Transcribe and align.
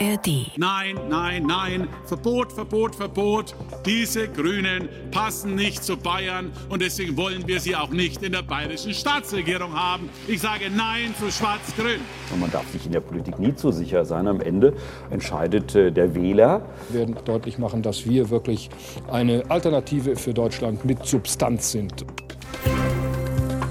ARD. 0.00 0.52
Nein, 0.56 0.96
nein, 1.08 1.44
nein. 1.46 1.88
Verbot, 2.04 2.52
Verbot, 2.52 2.94
Verbot. 2.94 3.54
Diese 3.84 4.28
Grünen 4.28 4.88
passen 5.10 5.54
nicht 5.54 5.82
zu 5.82 5.96
Bayern 5.96 6.52
und 6.68 6.82
deswegen 6.82 7.16
wollen 7.16 7.46
wir 7.46 7.60
sie 7.60 7.74
auch 7.74 7.90
nicht 7.90 8.22
in 8.22 8.32
der 8.32 8.42
bayerischen 8.42 8.94
Staatsregierung 8.94 9.74
haben. 9.74 10.08
Ich 10.26 10.40
sage 10.40 10.70
Nein 10.70 11.14
zu 11.18 11.30
Schwarz-Grün. 11.30 12.00
Man 12.38 12.50
darf 12.50 12.68
sich 12.70 12.86
in 12.86 12.92
der 12.92 13.00
Politik 13.00 13.38
nie 13.38 13.54
zu 13.54 13.72
sicher 13.72 14.04
sein. 14.04 14.26
Am 14.28 14.40
Ende 14.40 14.74
entscheidet 15.10 15.74
äh, 15.74 15.90
der 15.90 16.14
Wähler. 16.14 16.62
Wir 16.90 17.00
werden 17.00 17.16
deutlich 17.24 17.58
machen, 17.58 17.82
dass 17.82 18.06
wir 18.06 18.30
wirklich 18.30 18.70
eine 19.10 19.42
Alternative 19.48 20.16
für 20.16 20.34
Deutschland 20.34 20.84
mit 20.84 21.04
Substanz 21.06 21.72
sind. 21.72 22.04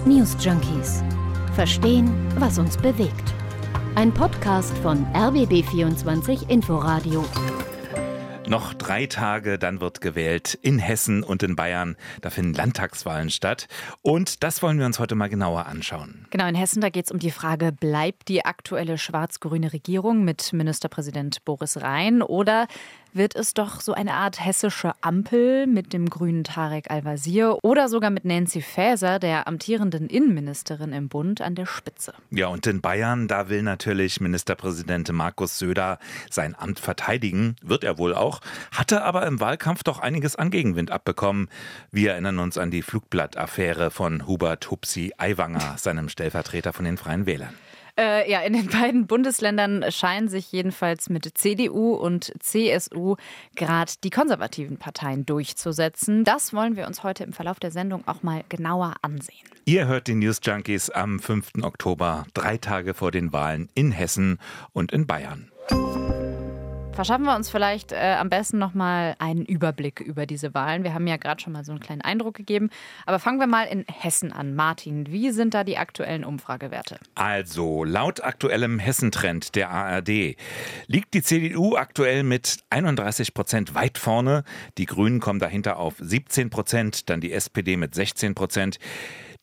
News 0.06 0.36
Junkies. 0.40 1.04
Verstehen, 1.56 2.12
was 2.38 2.60
uns 2.60 2.78
bewegt. 2.78 3.34
Ein 3.98 4.14
Podcast 4.14 4.78
von 4.78 5.08
RBB24 5.08 6.52
Inforadio. 6.52 7.26
Noch 8.48 8.76
drei 8.76 9.08
Tage, 9.08 9.58
dann 9.58 9.82
wird 9.82 10.02
gewählt 10.02 10.54
in 10.62 10.78
Hessen 10.78 11.24
und 11.24 11.42
in 11.42 11.56
Bayern. 11.56 11.96
Da 12.22 12.30
finden 12.30 12.54
Landtagswahlen 12.54 13.32
statt. 13.32 13.68
Und 14.04 14.44
das 14.44 14.62
wollen 14.62 14.78
wir 14.78 14.86
uns 14.86 15.00
heute 15.00 15.16
mal 15.16 15.30
genauer 15.30 15.66
anschauen. 15.66 16.28
Genau, 16.30 16.48
in 16.48 16.54
Hessen, 16.54 16.80
da 16.80 16.90
geht 16.90 17.06
es 17.06 17.12
um 17.12 17.18
die 17.18 17.32
Frage, 17.32 17.72
bleibt 17.72 18.28
die 18.28 18.46
aktuelle 18.46 19.00
schwarz-grüne 19.00 19.74
Regierung 19.74 20.24
mit 20.24 20.54
Ministerpräsident 20.54 21.44
Boris 21.44 21.82
Rhein 21.82 22.22
oder 22.22 22.68
wird 23.18 23.36
es 23.36 23.54
doch 23.54 23.82
so 23.82 23.94
eine 23.94 24.14
Art 24.14 24.44
hessische 24.44 24.94
Ampel 25.02 25.68
mit 25.68 25.94
dem 25.94 26.10
grünen 26.10 26.44
Tarek 26.44 26.90
Al-Wazir 26.90 27.58
oder 27.64 27.90
sogar 27.90 28.10
mit 28.10 28.26
Nancy 28.26 28.62
Faeser, 28.62 29.20
der 29.20 29.48
amtierenden 29.48 30.08
Innenministerin 30.08 30.94
im 30.94 31.10
Bund, 31.10 31.42
an 31.42 31.56
der 31.56 31.66
Spitze. 31.66 32.14
Ja, 32.30 32.48
und 32.48 32.66
in 32.68 32.82
Bayern, 32.82 33.28
da 33.28 33.50
will 33.50 33.64
natürlich 33.64 34.22
Ministerpräsident 34.22 35.12
Markus 35.12 35.58
Söder 35.60 36.00
sein 36.30 36.56
Amt 36.58 36.80
verteidigen. 36.80 37.56
Wird 37.62 37.84
er 37.84 37.98
wohl 37.98 38.14
auch. 38.14 38.42
Hatte 38.72 39.04
aber 39.04 39.26
im 39.26 39.40
Wahlkampf 39.40 39.84
doch 39.84 40.00
einiges 40.00 40.36
an 40.36 40.52
Gegenwind 40.52 40.92
abbekommen. 40.92 41.50
Wir 41.92 42.12
erinnern 42.12 42.40
uns 42.40 42.58
an 42.58 42.72
die 42.72 42.82
Flugblattaffäre 42.82 43.92
von 43.92 44.28
Hubert 44.28 44.70
Hupsi 44.70 45.14
Aiwanger, 45.18 45.76
seinem 45.78 46.10
Stellvertreter 46.10 46.74
von 46.74 46.86
den 46.86 46.98
Freien 46.98 47.26
Wählern. 47.26 47.54
Äh, 47.98 48.30
ja, 48.30 48.42
in 48.42 48.54
den 48.54 48.68
beiden 48.72 49.08
Bundesländern 49.08 49.86
scheinen 49.92 50.30
sich 50.30 50.52
jedenfalls 50.52 51.10
mit 51.10 51.38
CDU 51.38 51.94
und 51.94 52.32
CSU 52.40 53.16
gerade 53.56 53.92
die 54.04 54.10
konservativen 54.10 54.78
Parteien 54.78 55.26
durchzusetzen. 55.26 56.24
Das 56.24 56.54
wollen 56.54 56.76
wir 56.76 56.88
uns 56.88 57.04
heute 57.04 57.24
im 57.24 57.34
Verlauf 57.34 57.60
der 57.60 57.72
Sendung 57.72 58.08
auch 58.08 58.24
mal 58.24 58.44
genauer 58.50 58.94
ansehen. 59.02 59.48
Ihr 59.66 59.88
hört 59.88 60.08
die 60.08 60.16
News 60.16 60.40
Junkies 60.44 60.90
am 60.90 61.20
5. 61.20 61.64
Oktober, 61.64 62.26
drei 62.34 62.58
Tage 62.58 62.94
vor 62.94 63.12
den 63.12 63.34
Wahlen 63.34 63.70
in 63.74 63.92
Hessen 63.92 64.40
und 64.74 64.92
in 64.92 65.08
Bayern. 65.08 65.52
Verschaffen 66.98 67.26
wir 67.26 67.36
uns 67.36 67.48
vielleicht 67.52 67.92
äh, 67.92 68.16
am 68.20 68.28
besten 68.28 68.58
nochmal 68.58 69.16
einen 69.20 69.46
Überblick 69.46 70.00
über 70.00 70.26
diese 70.26 70.56
Wahlen. 70.56 70.84
Wir 70.84 70.96
haben 70.96 71.06
ja 71.06 71.18
gerade 71.18 71.40
schon 71.40 71.54
mal 71.54 71.64
so 71.64 71.72
einen 71.72 71.80
kleinen 71.80 72.02
Eindruck 72.02 72.34
gegeben. 72.34 72.72
Aber 73.06 73.20
fangen 73.20 73.40
wir 73.40 73.46
mal 73.46 73.66
in 73.66 73.86
Hessen 73.88 74.34
an. 74.34 74.56
Martin, 74.56 75.06
wie 75.12 75.30
sind 75.30 75.54
da 75.54 75.64
die 75.64 75.78
aktuellen 75.78 76.24
Umfragewerte? 76.24 76.98
Also, 77.14 77.84
laut 77.84 78.24
aktuellem 78.24 78.80
Hessentrend 78.80 79.54
der 79.54 79.70
ARD 79.70 80.38
liegt 80.88 81.14
die 81.14 81.22
CDU 81.22 81.76
aktuell 81.76 82.24
mit 82.24 82.62
31 82.72 83.36
Prozent 83.36 83.76
weit 83.76 84.00
vorne. 84.00 84.44
Die 84.80 84.88
Grünen 84.88 85.20
kommen 85.20 85.40
dahinter 85.40 85.78
auf 85.78 85.98
17 86.00 86.50
Prozent, 86.50 87.12
dann 87.12 87.22
die 87.22 87.32
SPD 87.32 87.78
mit 87.78 87.94
16 87.94 88.34
Prozent. 88.34 88.80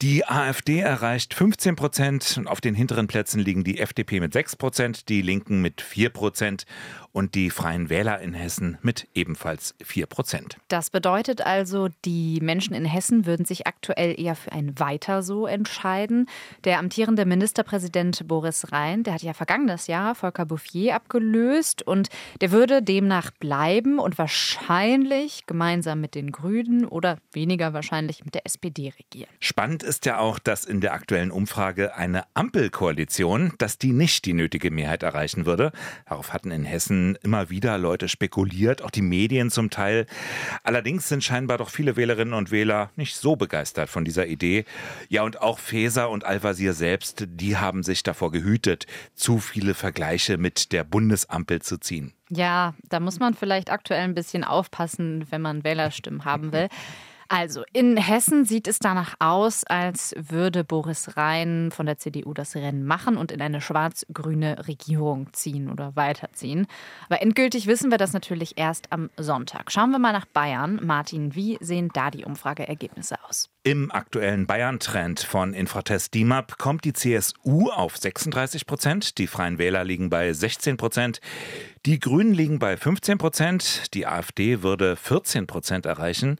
Die 0.03 0.27
AfD 0.27 0.81
erreicht 0.81 1.35
15 1.35 1.77
Prozent 1.77 2.41
auf 2.47 2.61
den 2.61 2.75
hinteren 2.75 3.07
Plätzen 3.07 3.39
liegen 3.39 3.63
die 3.63 3.79
FDP 3.79 4.19
mit 4.19 4.33
6 4.33 4.57
Prozent, 4.57 5.09
die 5.09 5.23
Linken 5.23 5.63
mit 5.63 5.81
4 5.81 6.11
Prozent 6.11 6.67
und 7.15 7.37
die 7.37 7.49
Freien 7.49 7.89
Wähler 7.91 8.21
in 8.21 8.35
Hessen 8.35 8.77
mit 8.83 9.07
ebenfalls 9.15 9.75
4 9.83 10.07
Prozent. 10.07 10.57
Das 10.67 10.91
bedeutet 10.91 11.41
also, 11.41 11.89
die 12.05 12.41
Menschen 12.43 12.75
in 12.75 12.85
Hessen 12.85 13.25
würden 13.25 13.47
sich 13.47 13.69
aktuell 13.69 14.21
eher 14.21 14.35
für 14.35 14.51
ein 14.51 14.79
Weiter 14.81 15.23
so 15.23 15.47
entscheiden. 15.47 16.29
Der 16.65 16.81
amtierende 16.81 17.25
Ministerpräsident 17.25 18.27
Boris 18.27 18.73
Rhein, 18.73 19.05
der 19.05 19.15
hat 19.15 19.23
ja 19.23 19.33
vergangenes 19.33 19.87
Jahr 19.87 20.17
Volker 20.17 20.45
Bouffier 20.45 20.97
abgelöst 20.97 21.87
und 21.87 22.09
der 22.41 22.51
würde 22.51 22.83
demnach 22.83 23.31
bleiben 23.31 24.01
und 24.01 24.19
wahrscheinlich 24.19 25.47
gemeinsam 25.47 26.01
mit 26.01 26.17
den 26.17 26.33
Grünen 26.33 26.85
oder 26.85 27.19
weniger 27.33 27.73
wahrscheinlich 27.73 28.25
mit 28.25 28.35
der 28.35 28.45
SPD 28.45 28.93
regieren. 28.99 29.31
Spannend 29.39 29.85
ist 29.85 30.05
ja 30.05 30.19
auch, 30.19 30.41
dass 30.41 30.65
in 30.65 30.81
der 30.81 30.93
aktuellen 30.95 31.31
Umfrage 31.31 31.95
eine 31.95 32.25
Ampelkoalition, 32.35 33.53
dass 33.59 33.79
die 33.79 33.93
nicht 33.93 34.25
die 34.25 34.33
nötige 34.33 34.73
Mehrheit 34.73 35.05
erreichen 35.05 35.47
würde. 35.47 35.71
Darauf 36.07 36.33
hatten 36.33 36.51
in 36.51 36.65
Hessen 36.65 37.04
immer 37.23 37.51
wieder 37.51 37.79
Leute 37.79 38.09
spekuliert, 38.09 38.83
auch 38.83 38.91
die 38.91 39.03
Medien 39.03 39.51
zum 39.51 39.71
Teil. 39.71 40.07
Allerdings 40.63 41.09
sind 41.09 41.23
scheinbar 41.23 41.59
doch 41.59 41.71
viele 41.71 41.97
Wählerinnen 41.97 42.35
und 42.35 42.51
Wähler 42.51 42.91
nicht 42.97 43.17
so 43.17 43.37
begeistert 43.37 43.89
von 43.89 44.05
dieser 44.05 44.27
Idee. 44.27 44.65
Ja, 45.09 45.23
und 45.23 45.41
auch 45.41 45.59
Feser 45.59 46.11
und 46.11 46.25
Al-Wazir 46.25 46.73
selbst, 46.73 47.25
die 47.29 47.57
haben 47.57 47.83
sich 47.83 48.03
davor 48.03 48.33
gehütet, 48.33 48.87
zu 49.15 49.39
viele 49.39 49.75
Vergleiche 49.75 50.39
mit 50.39 50.73
der 50.73 50.85
Bundesampel 50.85 51.63
zu 51.63 51.79
ziehen. 51.79 52.13
Ja, 52.31 52.75
da 52.89 53.01
muss 53.01 53.21
man 53.21 53.35
vielleicht 53.35 53.71
aktuell 53.71 54.03
ein 54.03 54.15
bisschen 54.15 54.45
aufpassen, 54.45 55.27
wenn 55.31 55.43
man 55.43 55.63
Wählerstimmen 55.65 56.25
haben 56.25 56.53
will. 56.53 56.69
Also, 57.29 57.63
in 57.73 57.97
Hessen 57.97 58.45
sieht 58.45 58.69
es 58.69 58.79
danach 58.79 59.15
aus, 59.19 59.65
als 59.65 60.15
würde 60.17 60.65
Boris 60.65 61.17
Rhein 61.17 61.71
von 61.71 61.87
der 61.87 61.99
CDU 61.99 62.35
das 62.35 62.55
Rennen 62.55 62.85
machen 62.85 63.17
und 63.17 63.33
in 63.33 63.41
eine 63.41 63.61
schwarz-grüne 63.61 64.67
Regierung 64.69 65.33
ziehen 65.33 65.71
oder 65.71 65.97
weiterziehen. 65.97 66.67
Aber 67.09 67.23
endgültig 67.23 67.67
wissen 67.67 67.91
wir 67.91 67.99
das 67.99 68.13
natürlich 68.13 68.59
erst 68.59 68.93
am 68.93 69.11
Sonntag. 69.17 69.73
Schauen 69.73 69.91
wir 69.91 69.99
mal 69.99 70.13
nach 70.13 70.27
Bayern. 70.27 70.81
Martin, 70.83 71.35
wie 71.35 71.59
sehen 71.61 71.91
da 71.93 72.11
die 72.11 72.25
Umfrageergebnisse 72.25 73.17
aus? 73.29 73.54
Im 73.67 73.91
aktuellen 73.91 74.47
Bayern-Trend 74.47 75.21
von 75.21 75.55
Infratest 75.55 76.13
DIMAP 76.13 76.59
kommt 76.59 76.85
die 76.85 76.93
CSU 76.93 77.71
auf 77.71 77.97
36 77.97 78.67
Prozent, 78.67 79.17
die 79.17 79.27
Freien 79.27 79.57
Wähler 79.57 79.85
liegen 79.85 80.11
bei 80.11 80.35
16 80.35 80.77
Prozent, 80.77 81.23
die 81.87 81.99
Grünen 81.99 82.35
liegen 82.35 82.59
bei 82.59 82.77
15 82.77 83.17
Prozent, 83.17 83.95
die 83.95 84.07
AfD 84.07 84.63
würde 84.63 84.97
14 84.97 85.47
Prozent 85.47 85.87
erreichen, 85.87 86.37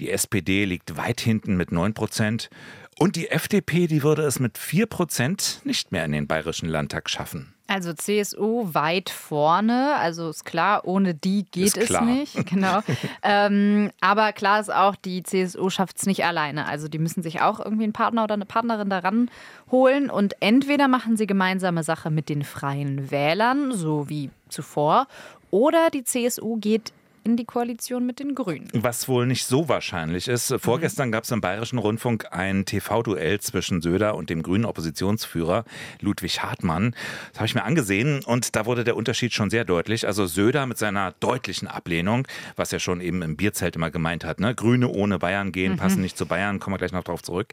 die 0.00 0.10
SPD 0.10 0.66
liegt 0.66 0.98
weit 0.98 1.22
hinten 1.22 1.56
mit 1.56 1.72
9 1.72 1.94
Prozent 1.94 2.50
und 2.98 3.16
die 3.16 3.30
FDP, 3.30 3.86
die 3.86 4.02
würde 4.02 4.24
es 4.24 4.38
mit 4.38 4.58
4 4.58 4.84
Prozent 4.84 5.62
nicht 5.64 5.92
mehr 5.92 6.04
in 6.04 6.12
den 6.12 6.26
Bayerischen 6.26 6.68
Landtag 6.68 7.08
schaffen. 7.08 7.55
Also 7.68 7.92
CSU 7.92 8.74
weit 8.74 9.10
vorne, 9.10 9.96
also 9.96 10.30
ist 10.30 10.44
klar, 10.44 10.82
ohne 10.84 11.14
die 11.14 11.44
geht 11.50 11.76
es 11.76 12.00
nicht. 12.00 12.36
Genau. 12.46 12.80
ähm, 13.22 13.90
aber 14.00 14.32
klar 14.32 14.60
ist 14.60 14.72
auch, 14.72 14.94
die 14.94 15.22
CSU 15.22 15.68
schafft 15.68 15.98
es 15.98 16.06
nicht 16.06 16.24
alleine. 16.24 16.66
Also 16.66 16.86
die 16.86 16.98
müssen 16.98 17.22
sich 17.22 17.40
auch 17.40 17.58
irgendwie 17.58 17.84
einen 17.84 17.92
Partner 17.92 18.24
oder 18.24 18.34
eine 18.34 18.46
Partnerin 18.46 18.88
daran 18.88 19.30
holen. 19.70 20.10
Und 20.10 20.34
entweder 20.40 20.86
machen 20.86 21.16
sie 21.16 21.26
gemeinsame 21.26 21.82
Sache 21.82 22.10
mit 22.10 22.28
den 22.28 22.44
freien 22.44 23.10
Wählern, 23.10 23.72
so 23.72 24.08
wie 24.08 24.30
zuvor, 24.48 25.08
oder 25.50 25.90
die 25.90 26.04
CSU 26.04 26.56
geht 26.56 26.92
in 27.26 27.36
die 27.36 27.44
Koalition 27.44 28.06
mit 28.06 28.20
den 28.20 28.36
Grünen. 28.36 28.68
Was 28.72 29.08
wohl 29.08 29.26
nicht 29.26 29.46
so 29.46 29.68
wahrscheinlich 29.68 30.28
ist. 30.28 30.54
Vorgestern 30.58 31.10
gab 31.10 31.24
es 31.24 31.32
im 31.32 31.40
Bayerischen 31.40 31.78
Rundfunk 31.78 32.28
ein 32.30 32.64
TV-Duell 32.64 33.40
zwischen 33.40 33.82
Söder 33.82 34.14
und 34.14 34.30
dem 34.30 34.44
grünen 34.44 34.64
Oppositionsführer 34.64 35.64
Ludwig 36.00 36.44
Hartmann. 36.44 36.94
Das 37.32 37.40
habe 37.40 37.46
ich 37.46 37.56
mir 37.56 37.64
angesehen 37.64 38.22
und 38.24 38.54
da 38.54 38.64
wurde 38.64 38.84
der 38.84 38.96
Unterschied 38.96 39.32
schon 39.32 39.50
sehr 39.50 39.64
deutlich. 39.64 40.06
Also 40.06 40.26
Söder 40.26 40.66
mit 40.66 40.78
seiner 40.78 41.14
deutlichen 41.18 41.66
Ablehnung, 41.66 42.28
was 42.54 42.72
er 42.72 42.78
schon 42.78 43.00
eben 43.00 43.22
im 43.22 43.36
Bierzelt 43.36 43.74
immer 43.74 43.90
gemeint 43.90 44.24
hat, 44.24 44.38
ne? 44.38 44.54
Grüne 44.54 44.86
ohne 44.88 45.18
Bayern 45.18 45.50
gehen, 45.50 45.72
mhm. 45.72 45.78
passen 45.78 46.02
nicht 46.02 46.16
zu 46.16 46.26
Bayern, 46.26 46.60
kommen 46.60 46.74
wir 46.74 46.78
gleich 46.78 46.92
noch 46.92 47.02
darauf 47.02 47.24
zurück. 47.24 47.48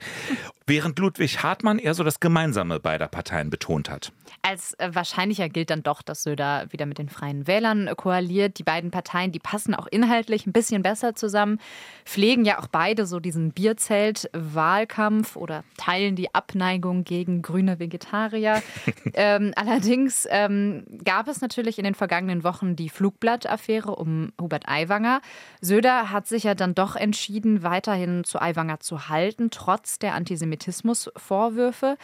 Während 0.67 0.99
Ludwig 0.99 1.41
Hartmann 1.41 1.79
eher 1.79 1.93
so 1.93 2.03
das 2.03 2.19
Gemeinsame 2.19 2.79
beider 2.79 3.07
Parteien 3.07 3.49
betont 3.49 3.89
hat. 3.89 4.11
Als 4.43 4.73
äh, 4.75 4.89
wahrscheinlicher 4.93 5.49
gilt 5.49 5.69
dann 5.69 5.83
doch, 5.83 6.01
dass 6.01 6.23
Söder 6.23 6.67
wieder 6.69 6.85
mit 6.85 6.97
den 6.97 7.09
Freien 7.09 7.47
Wählern 7.47 7.89
koaliert. 7.97 8.59
Die 8.59 8.63
beiden 8.63 8.91
Parteien, 8.91 9.31
die 9.31 9.39
passen 9.39 9.62
passen 9.63 9.75
auch 9.75 9.87
inhaltlich 9.87 10.45
ein 10.45 10.51
bisschen 10.51 10.83
besser 10.83 11.15
zusammen, 11.15 11.59
pflegen 12.05 12.43
ja 12.43 12.59
auch 12.59 12.67
beide 12.67 13.05
so 13.05 13.19
diesen 13.19 13.51
Bierzelt-Wahlkampf 13.53 15.37
oder 15.37 15.63
teilen 15.77 16.15
die 16.17 16.33
Abneigung 16.35 17.05
gegen 17.05 17.41
grüne 17.41 17.79
Vegetarier. 17.79 18.61
ähm, 19.13 19.53
allerdings 19.55 20.27
ähm, 20.29 20.85
gab 21.05 21.29
es 21.29 21.39
natürlich 21.39 21.77
in 21.77 21.85
den 21.85 21.95
vergangenen 21.95 22.43
Wochen 22.43 22.75
die 22.75 22.89
Flugblattaffäre 22.89 23.95
um 23.95 24.33
Hubert 24.39 24.67
Aiwanger. 24.67 25.21
Söder 25.61 26.09
hat 26.09 26.27
sich 26.27 26.43
ja 26.43 26.55
dann 26.55 26.75
doch 26.75 26.97
entschieden, 26.97 27.63
weiterhin 27.63 28.25
zu 28.25 28.41
Aiwanger 28.41 28.81
zu 28.81 29.07
halten, 29.07 29.49
trotz 29.49 29.97
der 29.97 30.13
Antisemitismusvorwürfe. 30.15 31.97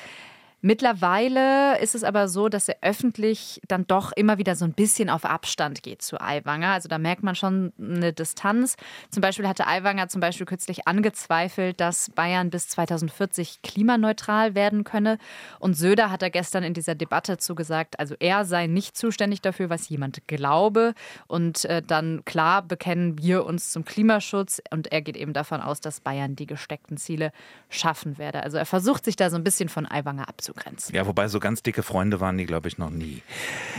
Mittlerweile 0.61 1.79
ist 1.79 1.95
es 1.95 2.03
aber 2.03 2.27
so, 2.27 2.49
dass 2.49 2.67
er 2.67 2.75
öffentlich 2.81 3.61
dann 3.69 3.87
doch 3.87 4.11
immer 4.11 4.37
wieder 4.37 4.57
so 4.57 4.65
ein 4.65 4.73
bisschen 4.73 5.09
auf 5.09 5.23
Abstand 5.23 5.83
geht 5.83 6.01
zu 6.01 6.19
Aiwanger. 6.19 6.71
Also 6.71 6.89
da 6.89 6.97
merkt 6.97 7.23
man 7.23 7.35
schon 7.35 7.71
eine 7.79 8.11
Distanz. 8.11 8.75
Zum 9.09 9.21
Beispiel 9.21 9.47
hatte 9.47 9.67
Aiwanger 9.67 10.09
zum 10.09 10.19
Beispiel 10.19 10.45
kürzlich 10.45 10.85
angezweifelt, 10.85 11.79
dass 11.79 12.09
Bayern 12.09 12.49
bis 12.49 12.67
2040 12.67 13.61
klimaneutral 13.61 14.53
werden 14.53 14.83
könne. 14.83 15.17
Und 15.59 15.75
Söder 15.75 16.11
hat 16.11 16.23
er 16.23 16.29
gestern 16.29 16.63
in 16.63 16.73
dieser 16.73 16.93
Debatte 16.93 17.37
zugesagt, 17.37 17.97
also 17.97 18.15
er 18.19 18.43
sei 18.43 18.67
nicht 18.67 18.97
zuständig 18.97 19.41
dafür, 19.41 19.69
was 19.69 19.87
jemand 19.87 20.27
glaube. 20.27 20.93
Und 21.27 21.63
äh, 21.65 21.81
dann 21.81 22.25
klar 22.25 22.63
bekennen 22.63 23.17
wir 23.17 23.45
uns 23.45 23.71
zum 23.71 23.85
Klimaschutz. 23.85 24.61
Und 24.71 24.91
er 24.91 25.01
geht 25.01 25.15
eben 25.15 25.31
davon 25.31 25.61
aus, 25.61 25.79
dass 25.79 26.01
Bayern 26.01 26.35
die 26.35 26.47
gesteckten 26.47 26.97
Ziele 26.97 27.31
schaffen 27.69 28.17
werde. 28.17 28.43
Also 28.43 28.57
er 28.57 28.65
versucht 28.65 29.05
sich 29.05 29.15
da 29.15 29.29
so 29.29 29.37
ein 29.37 29.45
bisschen 29.45 29.69
von 29.69 29.89
Aiwanger 29.89 30.27
abzuhalten 30.27 30.48
abzugrenzen. 30.49 30.95
Ja, 30.95 31.05
wobei 31.07 31.27
so 31.27 31.39
ganz 31.39 31.63
dicke 31.63 31.83
Freunde 31.83 32.19
waren 32.19 32.37
die, 32.37 32.45
glaube 32.45 32.67
ich, 32.67 32.77
noch 32.77 32.89
nie. 32.89 33.21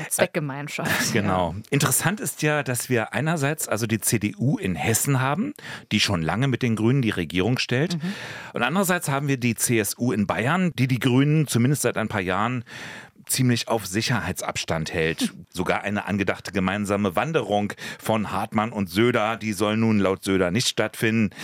Zweckgemeinschaft. 0.08 1.12
Genau. 1.12 1.54
Ja. 1.56 1.62
Interessant 1.70 2.20
ist 2.20 2.42
ja, 2.42 2.62
dass 2.62 2.88
wir 2.88 3.12
einerseits 3.12 3.68
also 3.68 3.86
die 3.86 4.00
CDU 4.00 4.58
in 4.58 4.74
Hessen 4.74 5.20
haben, 5.20 5.54
die 5.92 6.00
schon 6.00 6.22
lange 6.22 6.48
mit 6.48 6.62
den 6.62 6.76
Grünen 6.76 7.02
die 7.02 7.10
Regierung 7.10 7.58
stellt. 7.58 8.02
Mhm. 8.02 8.14
Und 8.54 8.62
andererseits 8.62 9.08
haben 9.08 9.28
wir 9.28 9.36
die 9.36 9.54
CSU 9.54 10.12
in 10.12 10.26
Bayern, 10.26 10.72
die 10.76 10.86
die 10.86 10.98
Grünen 10.98 11.46
zumindest 11.46 11.82
seit 11.82 11.96
ein 11.96 12.08
paar 12.08 12.20
Jahren 12.20 12.64
ziemlich 13.30 13.68
auf 13.68 13.86
Sicherheitsabstand 13.86 14.92
hält. 14.92 15.32
Sogar 15.50 15.82
eine 15.82 16.06
angedachte 16.06 16.52
gemeinsame 16.52 17.16
Wanderung 17.16 17.72
von 17.98 18.30
Hartmann 18.30 18.72
und 18.72 18.90
Söder, 18.90 19.36
die 19.36 19.52
soll 19.52 19.76
nun 19.76 19.98
laut 19.98 20.22
Söder 20.24 20.50
nicht 20.50 20.68
stattfinden. 20.68 21.30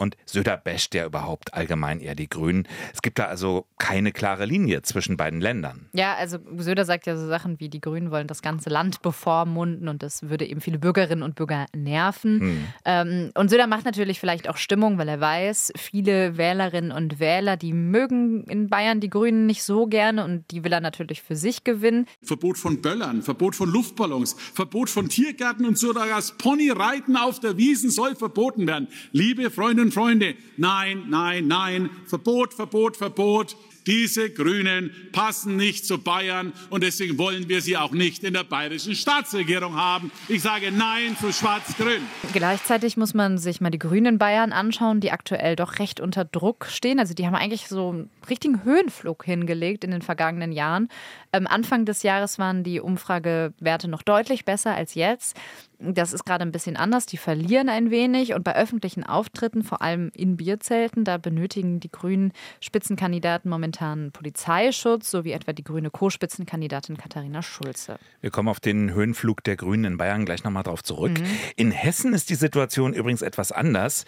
Und 0.00 0.16
Söder 0.26 0.56
basht 0.56 0.94
ja 0.94 1.04
überhaupt 1.04 1.54
allgemein 1.54 1.98
eher 1.98 2.14
die 2.14 2.28
Grünen. 2.28 2.68
Es 2.94 3.02
gibt 3.02 3.18
da 3.18 3.24
also 3.24 3.66
keine 3.78 4.12
klare 4.12 4.44
Linie 4.44 4.82
zwischen 4.82 5.16
beiden 5.16 5.40
Ländern. 5.40 5.88
Ja, 5.92 6.14
also 6.14 6.38
Söder 6.56 6.84
sagt 6.84 7.06
ja 7.06 7.16
so 7.16 7.26
Sachen 7.26 7.58
wie, 7.58 7.68
die 7.68 7.80
Grünen 7.80 8.12
wollen 8.12 8.28
das 8.28 8.40
ganze 8.40 8.70
Land 8.70 9.02
bevormunden 9.02 9.88
und 9.88 10.04
das 10.04 10.28
würde 10.28 10.46
eben 10.46 10.60
viele 10.60 10.78
Bürgerinnen 10.78 11.24
und 11.24 11.34
Bürger 11.34 11.66
nerven. 11.74 12.40
Hm. 12.40 12.64
Ähm, 12.84 13.30
und 13.34 13.50
Söder 13.50 13.66
macht 13.66 13.86
natürlich 13.86 14.20
vielleicht 14.20 14.48
auch 14.48 14.56
Stimmung, 14.56 14.98
weil 14.98 15.08
er 15.08 15.20
weiß, 15.20 15.72
viele 15.76 16.36
Wählerinnen 16.36 16.92
und 16.92 17.18
Wähler, 17.18 17.56
die 17.56 17.72
mögen 17.72 18.44
in 18.44 18.68
Bayern 18.68 19.00
die 19.00 19.10
Grünen 19.10 19.46
nicht 19.46 19.64
so 19.64 19.88
gerne 19.88 20.24
und 20.24 20.48
die 20.52 20.62
will 20.62 20.72
er 20.72 20.80
natürlich 20.80 21.17
für 21.20 21.36
sich 21.36 21.64
gewinnen. 21.64 22.06
Verbot 22.22 22.58
von 22.58 22.80
Böllern, 22.80 23.22
Verbot 23.22 23.56
von 23.56 23.70
Luftballons, 23.70 24.36
Verbot 24.54 24.90
von 24.90 25.08
Tiergärten 25.08 25.66
und 25.66 25.78
sogar 25.78 26.06
das 26.06 26.32
Ponyreiten 26.38 27.16
auf 27.16 27.40
der 27.40 27.56
Wiesen 27.56 27.90
soll 27.90 28.16
verboten 28.16 28.66
werden. 28.66 28.88
Liebe 29.12 29.50
Freundinnen 29.50 29.88
und 29.88 29.94
Freunde, 29.94 30.34
nein, 30.56 31.04
nein, 31.08 31.46
nein, 31.46 31.90
Verbot, 32.06 32.54
Verbot, 32.54 32.96
Verbot. 32.96 33.56
Diese 33.88 34.28
Grünen 34.28 34.90
passen 35.12 35.56
nicht 35.56 35.86
zu 35.86 35.96
Bayern 35.96 36.52
und 36.68 36.82
deswegen 36.82 37.16
wollen 37.16 37.48
wir 37.48 37.62
sie 37.62 37.78
auch 37.78 37.92
nicht 37.92 38.22
in 38.22 38.34
der 38.34 38.44
bayerischen 38.44 38.94
Staatsregierung 38.94 39.76
haben. 39.76 40.12
Ich 40.28 40.42
sage 40.42 40.70
Nein 40.70 41.16
zu 41.18 41.32
Schwarz-Grün. 41.32 42.02
Gleichzeitig 42.34 42.98
muss 42.98 43.14
man 43.14 43.38
sich 43.38 43.62
mal 43.62 43.70
die 43.70 43.78
Grünen 43.78 44.18
Bayern 44.18 44.52
anschauen, 44.52 45.00
die 45.00 45.10
aktuell 45.10 45.56
doch 45.56 45.78
recht 45.78 46.00
unter 46.00 46.26
Druck 46.26 46.66
stehen. 46.66 46.98
Also 46.98 47.14
die 47.14 47.24
haben 47.24 47.34
eigentlich 47.34 47.66
so 47.66 47.88
einen 47.88 48.10
richtigen 48.28 48.62
Höhenflug 48.62 49.24
hingelegt 49.24 49.84
in 49.84 49.90
den 49.90 50.02
vergangenen 50.02 50.52
Jahren. 50.52 50.90
Ähm, 51.32 51.46
Anfang 51.46 51.86
des 51.86 52.02
Jahres 52.02 52.38
waren 52.38 52.64
die 52.64 52.80
Umfragewerte 52.80 53.88
noch 53.88 54.02
deutlich 54.02 54.44
besser 54.44 54.74
als 54.74 54.96
jetzt. 54.96 55.34
Das 55.80 56.12
ist 56.12 56.24
gerade 56.24 56.42
ein 56.42 56.50
bisschen 56.50 56.76
anders. 56.76 57.06
Die 57.06 57.16
verlieren 57.16 57.68
ein 57.68 57.92
wenig 57.92 58.34
und 58.34 58.42
bei 58.42 58.56
öffentlichen 58.56 59.04
Auftritten, 59.04 59.62
vor 59.62 59.80
allem 59.80 60.10
in 60.12 60.36
Bierzelten, 60.36 61.04
da 61.04 61.18
benötigen 61.18 61.78
die 61.78 61.90
grünen 61.90 62.32
Spitzenkandidaten 62.60 63.48
momentan 63.48 64.10
Polizeischutz, 64.10 65.08
so 65.08 65.24
wie 65.24 65.30
etwa 65.30 65.52
die 65.52 65.62
grüne 65.62 65.90
Co-Spitzenkandidatin 65.90 66.96
Katharina 66.96 67.42
Schulze. 67.42 67.98
Wir 68.20 68.30
kommen 68.30 68.48
auf 68.48 68.58
den 68.58 68.92
Höhenflug 68.92 69.44
der 69.44 69.54
Grünen 69.54 69.84
in 69.84 69.96
Bayern 69.98 70.24
gleich 70.24 70.42
nochmal 70.42 70.64
drauf 70.64 70.82
zurück. 70.82 71.20
Mhm. 71.20 71.26
In 71.54 71.70
Hessen 71.70 72.12
ist 72.12 72.30
die 72.30 72.34
Situation 72.34 72.92
übrigens 72.92 73.22
etwas 73.22 73.52
anders. 73.52 74.04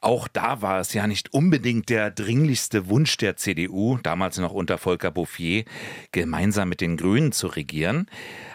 Auch 0.00 0.26
da 0.26 0.60
war 0.60 0.80
es 0.80 0.92
ja 0.92 1.06
nicht 1.06 1.32
unbedingt 1.32 1.88
der 1.88 2.10
dringlichste 2.10 2.88
Wunsch 2.88 3.16
der 3.18 3.36
CDU, 3.36 3.96
damals 4.02 4.38
noch 4.38 4.52
unter 4.52 4.76
Volker 4.76 5.12
Bouffier, 5.12 5.64
gemeinsam 6.10 6.68
mit 6.68 6.80
den 6.80 6.96
Grünen 6.96 7.30
zu 7.30 7.46
regieren. 7.46 8.08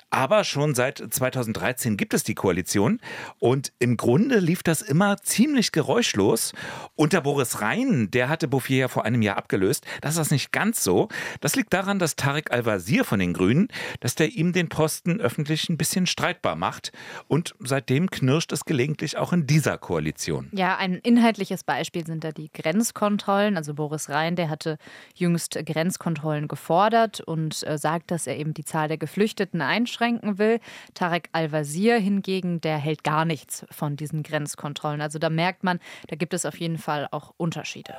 Aber 0.10 0.46
schon 0.46 0.74
seit 0.74 1.00
2013 1.00 1.98
gibt 1.98 2.14
es 2.14 2.24
die 2.24 2.34
Koalition 2.34 3.02
und 3.40 3.74
im 3.80 3.98
Grunde 3.98 4.40
lief 4.40 4.64
das 4.64 4.82
immer 4.82 5.18
ziemlich 5.18 5.74
geräuschlos. 5.74 6.54
Unter 6.96 7.20
Boris 7.20 7.62
Rhein, 7.62 8.10
der 8.12 8.30
hatte 8.30 8.48
Bouffier 8.48 8.78
ja 8.78 8.88
vor 8.88 9.04
einem 9.04 9.22
Jahr 9.22 9.36
abgelöst, 9.36 9.86
das 10.00 10.12
ist 10.12 10.20
das 10.20 10.32
nicht 10.32 10.54
ganz 10.54 10.82
so. 10.82 11.10
Das 11.42 11.58
liegt 11.58 11.74
daran, 11.74 12.00
dass 12.00 12.16
Tarek 12.16 12.52
Al-Wazir 12.52 13.04
von 13.04 13.20
den 13.20 13.34
Grünen, 13.34 13.68
dass 14.00 14.16
der 14.16 14.30
ihm 14.30 14.54
den 14.54 14.70
Posten 14.70 15.20
öffentlich 15.20 15.68
ein 15.68 15.78
bisschen 15.78 16.08
streitbar 16.08 16.56
macht. 16.56 16.94
Und 17.28 17.54
seitdem 17.60 18.10
knirscht 18.10 18.54
es 18.54 18.64
gelegentlich 18.64 19.18
auch 19.18 19.34
in 19.34 19.46
dieser 19.46 19.78
Koalition. 19.78 20.50
Ja, 20.54 20.78
ein 20.78 20.96
inhaltliches 20.96 21.66
Beispiel 21.66 22.06
sind 22.06 22.24
da 22.24 22.32
die 22.32 22.50
Grenzkontrollen. 22.54 23.58
Also 23.58 23.74
Boris 23.74 24.10
Rhein, 24.10 24.38
der 24.38 24.50
hatte 24.50 24.78
jüngst 25.16 25.60
Grenzkontrollen 25.66 26.48
gefordert 26.48 27.20
und 27.20 27.68
äh, 27.68 27.78
sagt, 27.78 28.10
dass 28.12 28.26
er 28.26 28.38
eben 28.38 28.54
die 28.54 28.64
Zahl 28.64 28.88
der 28.88 28.98
Geflüchteten 28.98 29.62
einschränkt 29.62 29.97
einschränken 29.98 30.38
will. 30.38 30.60
Tarek 30.94 31.30
Al-Wazir 31.32 31.98
hingegen, 31.98 32.62
der 32.62 32.78
hält 32.78 33.04
gar 33.04 33.26
nichts 33.26 33.66
von 33.72 33.96
diesen 33.96 34.24
Grenzkontrollen. 34.24 35.02
Also 35.02 35.20
da 35.20 35.30
merkt 35.30 35.64
man, 35.64 35.80
da 36.08 36.16
gibt 36.16 36.34
es 36.34 36.46
auf 36.46 36.60
jeden 36.60 36.78
Fall 36.78 37.08
auch 37.12 37.34
Unterschiede. 37.38 37.96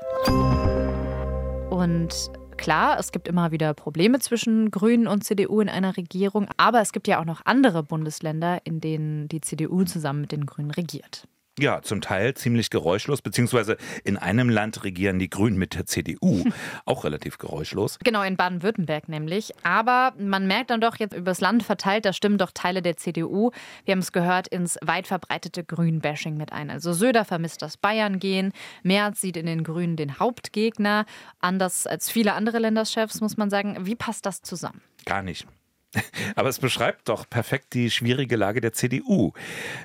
Und 1.71 2.31
Klar, 2.59 2.99
es 2.99 3.13
gibt 3.13 3.29
immer 3.29 3.53
wieder 3.53 3.73
Probleme 3.73 4.19
zwischen 4.19 4.73
Grünen 4.73 5.07
und 5.07 5.23
CDU 5.23 5.61
in 5.61 5.69
einer 5.69 5.97
Regierung, 5.97 6.49
aber 6.57 6.81
es 6.81 6.91
gibt 6.91 7.07
ja 7.07 7.21
auch 7.21 7.25
noch 7.25 7.43
andere 7.45 7.85
Bundesländer, 7.85 8.59
in 8.65 8.81
denen 8.81 9.29
die 9.29 9.41
CDU 9.41 9.85
zusammen 9.85 10.23
mit 10.23 10.33
den 10.33 10.45
Grünen 10.45 10.73
regiert. 10.73 11.29
Ja, 11.59 11.83
zum 11.83 12.01
Teil 12.01 12.35
ziemlich 12.35 12.71
geräuschlos, 12.71 13.21
beziehungsweise 13.21 13.77
in 14.05 14.17
einem 14.17 14.49
Land 14.49 14.85
regieren 14.85 15.19
die 15.19 15.29
Grünen 15.29 15.59
mit 15.59 15.75
der 15.75 15.87
CDU, 15.87 16.45
auch 16.85 17.05
relativ 17.05 17.39
geräuschlos. 17.39 17.99
Genau, 18.05 18.23
in 18.23 18.37
Baden-Württemberg 18.37 19.09
nämlich. 19.09 19.53
Aber 19.65 20.13
man 20.19 20.47
merkt 20.47 20.71
dann 20.71 20.81
doch 20.81 20.97
jetzt 20.97 21.15
übers 21.15 21.41
Land 21.41 21.65
verteilt, 21.65 22.05
da 22.05 22.13
stimmen 22.13 22.39
doch 22.39 22.53
Teile 22.53 22.81
der 22.81 22.97
CDU, 22.97 23.51
wir 23.85 23.93
haben 23.93 23.99
es 23.99 24.13
gehört, 24.13 24.49
ins 24.49 24.79
weit 24.83 25.07
verbreitete 25.07 25.65
Grün-Bashing 25.65 26.37
mit 26.37 26.53
ein. 26.53 26.71
Also 26.71 26.93
Söder 26.93 27.25
vermisst 27.25 27.63
das 27.63 27.77
Bayern-Gehen, 27.77 28.53
Merz 28.83 29.21
sieht 29.21 29.37
in 29.37 29.47
den 29.47 29.65
Grünen 29.65 29.97
den 29.97 30.19
Hauptgegner, 30.19 31.07
anders 31.41 31.87
als 31.87 32.11
viele 32.11 32.35
andere 32.35 32.59
Länderchefs, 32.59 33.21
muss 33.21 33.37
man 33.37 33.51
sagen. 33.51 33.77
Wie 33.81 33.97
passt 33.97 34.27
das 34.27 34.43
zusammen? 34.43 34.81
Gar 35.05 35.23
nicht. 35.23 35.47
Aber 36.37 36.49
es 36.49 36.59
beschreibt 36.59 37.09
doch 37.09 37.29
perfekt 37.29 37.75
die 37.75 37.91
schwierige 37.91 38.37
Lage 38.37 38.61
der 38.61 38.73
CDU. 38.73 39.33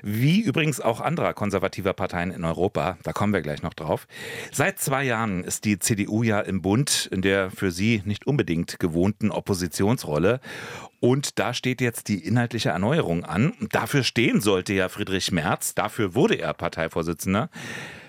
Wie 0.02 0.40
übrigens 0.40 0.80
auch 0.80 1.00
anderer 1.00 1.34
konservativer 1.34 1.92
Parteien 1.92 2.30
in 2.30 2.44
Europa. 2.44 2.98
Da 3.02 3.12
kommen 3.12 3.32
wir 3.32 3.42
gleich 3.42 3.62
noch 3.62 3.74
drauf. 3.74 4.06
Seit 4.52 4.78
zwei 4.78 5.04
Jahren 5.04 5.44
ist 5.44 5.64
die 5.64 5.78
CDU 5.78 6.22
ja 6.22 6.40
im 6.40 6.62
Bund 6.62 7.08
in 7.10 7.22
der 7.22 7.50
für 7.50 7.70
sie 7.70 8.02
nicht 8.04 8.26
unbedingt 8.26 8.78
gewohnten 8.78 9.30
Oppositionsrolle. 9.30 10.40
Und 11.00 11.38
da 11.38 11.52
steht 11.52 11.80
jetzt 11.80 12.08
die 12.08 12.24
inhaltliche 12.24 12.70
Erneuerung 12.70 13.24
an. 13.24 13.54
Dafür 13.70 14.04
stehen 14.04 14.40
sollte 14.40 14.72
ja 14.72 14.88
Friedrich 14.88 15.32
Merz. 15.32 15.74
Dafür 15.74 16.14
wurde 16.14 16.36
er 16.36 16.54
Parteivorsitzender. 16.54 17.50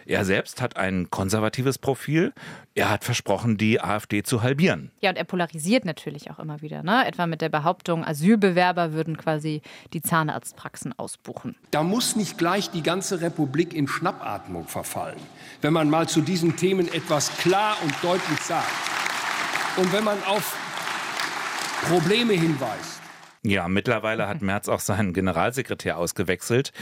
Er 0.05 0.23
selbst 0.23 0.61
hat 0.61 0.77
ein 0.77 1.09
konservatives 1.09 1.77
Profil. 1.77 2.33
Er 2.75 2.89
hat 2.89 3.03
versprochen, 3.03 3.57
die 3.57 3.81
AfD 3.81 4.21
zu 4.21 4.43
halbieren. 4.43 4.91
Ja, 5.01 5.09
und 5.09 5.17
er 5.17 5.23
polarisiert 5.23 5.85
natürlich 5.85 6.29
auch 6.29 6.39
immer 6.39 6.61
wieder. 6.61 6.83
Ne? 6.83 7.07
Etwa 7.07 7.25
mit 7.25 7.41
der 7.41 7.49
Behauptung, 7.49 8.05
Asylbewerber 8.05 8.93
würden 8.93 9.17
quasi 9.17 9.61
die 9.93 10.01
Zahnarztpraxen 10.01 10.93
ausbuchen. 10.97 11.55
Da 11.71 11.83
muss 11.83 12.15
nicht 12.15 12.37
gleich 12.37 12.69
die 12.69 12.83
ganze 12.83 13.21
Republik 13.21 13.73
in 13.73 13.87
Schnappatmung 13.87 14.67
verfallen, 14.67 15.19
wenn 15.61 15.73
man 15.73 15.89
mal 15.89 16.07
zu 16.07 16.21
diesen 16.21 16.55
Themen 16.55 16.87
etwas 16.93 17.35
klar 17.37 17.77
und 17.83 17.93
deutlich 18.03 18.39
sagt. 18.41 18.71
Und 19.77 19.91
wenn 19.91 20.03
man 20.03 20.21
auf 20.23 20.55
Probleme 21.87 22.33
hinweist. 22.33 23.04
Ja, 23.45 23.67
mittlerweile 23.67 24.27
hat 24.27 24.41
Merz 24.41 24.67
auch 24.67 24.79
seinen 24.79 25.13
Generalsekretär 25.13 25.97
ausgewechselt. 25.97 26.73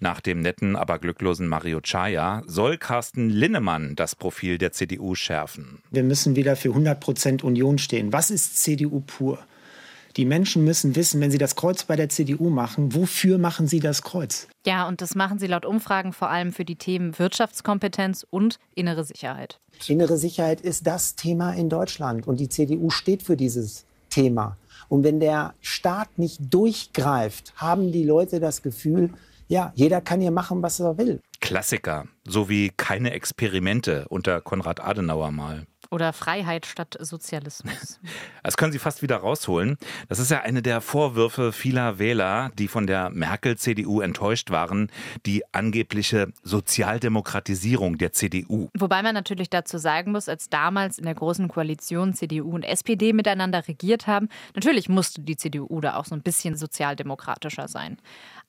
Nach 0.00 0.20
dem 0.20 0.40
netten, 0.40 0.76
aber 0.76 0.98
glücklosen 0.98 1.48
Mario 1.48 1.80
Chaya 1.80 2.42
soll 2.46 2.76
Carsten 2.76 3.30
Linnemann 3.30 3.96
das 3.96 4.14
Profil 4.14 4.58
der 4.58 4.72
CDU 4.72 5.14
schärfen. 5.14 5.82
Wir 5.90 6.02
müssen 6.02 6.36
wieder 6.36 6.56
für 6.56 6.68
100 6.68 7.00
Prozent 7.00 7.42
Union 7.42 7.78
stehen. 7.78 8.12
Was 8.12 8.30
ist 8.30 8.62
CDU 8.62 9.00
pur? 9.00 9.38
Die 10.16 10.24
Menschen 10.24 10.64
müssen 10.64 10.96
wissen, 10.96 11.20
wenn 11.20 11.30
sie 11.30 11.38
das 11.38 11.54
Kreuz 11.54 11.84
bei 11.84 11.94
der 11.94 12.08
CDU 12.08 12.50
machen, 12.50 12.94
wofür 12.94 13.38
machen 13.38 13.68
sie 13.68 13.78
das 13.78 14.02
Kreuz? 14.02 14.48
Ja, 14.66 14.88
und 14.88 15.00
das 15.00 15.14
machen 15.14 15.38
sie 15.38 15.46
laut 15.46 15.64
Umfragen 15.64 16.12
vor 16.12 16.28
allem 16.28 16.52
für 16.52 16.64
die 16.64 16.74
Themen 16.74 17.16
Wirtschaftskompetenz 17.18 18.26
und 18.28 18.58
innere 18.74 19.04
Sicherheit. 19.04 19.60
Innere 19.86 20.18
Sicherheit 20.18 20.60
ist 20.60 20.86
das 20.86 21.14
Thema 21.14 21.52
in 21.52 21.68
Deutschland 21.68 22.26
und 22.26 22.40
die 22.40 22.48
CDU 22.48 22.90
steht 22.90 23.22
für 23.22 23.36
dieses 23.36 23.84
Thema. 24.10 24.56
Und 24.88 25.04
wenn 25.04 25.20
der 25.20 25.54
Staat 25.60 26.18
nicht 26.18 26.38
durchgreift, 26.52 27.52
haben 27.56 27.92
die 27.92 28.04
Leute 28.04 28.40
das 28.40 28.62
Gefühl, 28.62 29.10
ja, 29.48 29.72
jeder 29.74 30.00
kann 30.00 30.20
hier 30.20 30.30
machen, 30.30 30.62
was 30.62 30.78
er 30.78 30.96
will. 30.96 31.20
Klassiker, 31.40 32.06
so 32.26 32.48
wie 32.48 32.70
keine 32.70 33.10
Experimente 33.10 34.06
unter 34.08 34.40
Konrad 34.40 34.80
Adenauer 34.80 35.32
mal. 35.32 35.66
Oder 35.90 36.12
Freiheit 36.12 36.66
statt 36.66 36.96
Sozialismus. 37.00 38.00
Das 38.42 38.56
können 38.56 38.72
Sie 38.72 38.78
fast 38.78 39.02
wieder 39.02 39.18
rausholen. 39.18 39.76
Das 40.08 40.18
ist 40.18 40.30
ja 40.30 40.40
eine 40.40 40.62
der 40.62 40.80
Vorwürfe 40.80 41.52
vieler 41.52 41.98
Wähler, 41.98 42.50
die 42.58 42.68
von 42.68 42.86
der 42.86 43.10
Merkel-CDU 43.10 44.00
enttäuscht 44.00 44.50
waren, 44.50 44.90
die 45.26 45.42
angebliche 45.52 46.32
Sozialdemokratisierung 46.42 47.98
der 47.98 48.12
CDU. 48.12 48.70
Wobei 48.76 49.02
man 49.02 49.14
natürlich 49.14 49.50
dazu 49.50 49.76
sagen 49.76 50.12
muss, 50.12 50.28
als 50.28 50.48
damals 50.48 50.98
in 50.98 51.04
der 51.04 51.14
Großen 51.14 51.48
Koalition 51.48 52.14
CDU 52.14 52.50
und 52.54 52.62
SPD 52.62 53.12
miteinander 53.12 53.68
regiert 53.68 54.06
haben, 54.06 54.30
natürlich 54.54 54.88
musste 54.88 55.20
die 55.20 55.36
CDU 55.36 55.80
da 55.82 55.96
auch 55.96 56.06
so 56.06 56.14
ein 56.14 56.22
bisschen 56.22 56.56
sozialdemokratischer 56.56 57.68
sein 57.68 57.98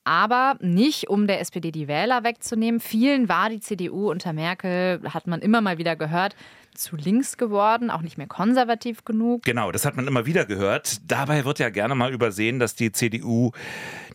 aber 0.03 0.57
nicht, 0.62 1.10
um 1.10 1.27
der 1.27 1.39
SPD 1.41 1.71
die 1.71 1.88
Wähler 1.88 2.24
wegzunehmen. 2.24 2.79
Vielen 2.79 3.29
war 3.29 3.50
die 3.50 3.60
CDU 3.60 4.10
unter 4.10 4.33
Merkel, 4.33 5.01
hat 5.13 5.27
man 5.27 5.41
immer 5.41 5.62
mal 5.62 5.77
wieder 5.77 5.95
gehört, 5.95 6.36
zu 6.74 6.96
links 6.96 7.38
geworden, 7.38 7.90
auch 7.90 8.01
nicht 8.01 8.18
mehr 8.18 8.28
konservativ 8.28 9.06
genug. 9.06 9.44
Genau, 9.44 9.72
das 9.72 9.86
hat 9.86 9.96
man 9.96 10.08
immer 10.08 10.25
wieder 10.25 10.46
gehört. 10.46 11.00
Dabei 11.10 11.46
wird 11.46 11.60
ja 11.60 11.70
gerne 11.70 11.96
mal 11.96 12.12
übersehen, 12.13 12.60
dass 12.60 12.75
die 12.75 12.92
CDU 12.92 13.51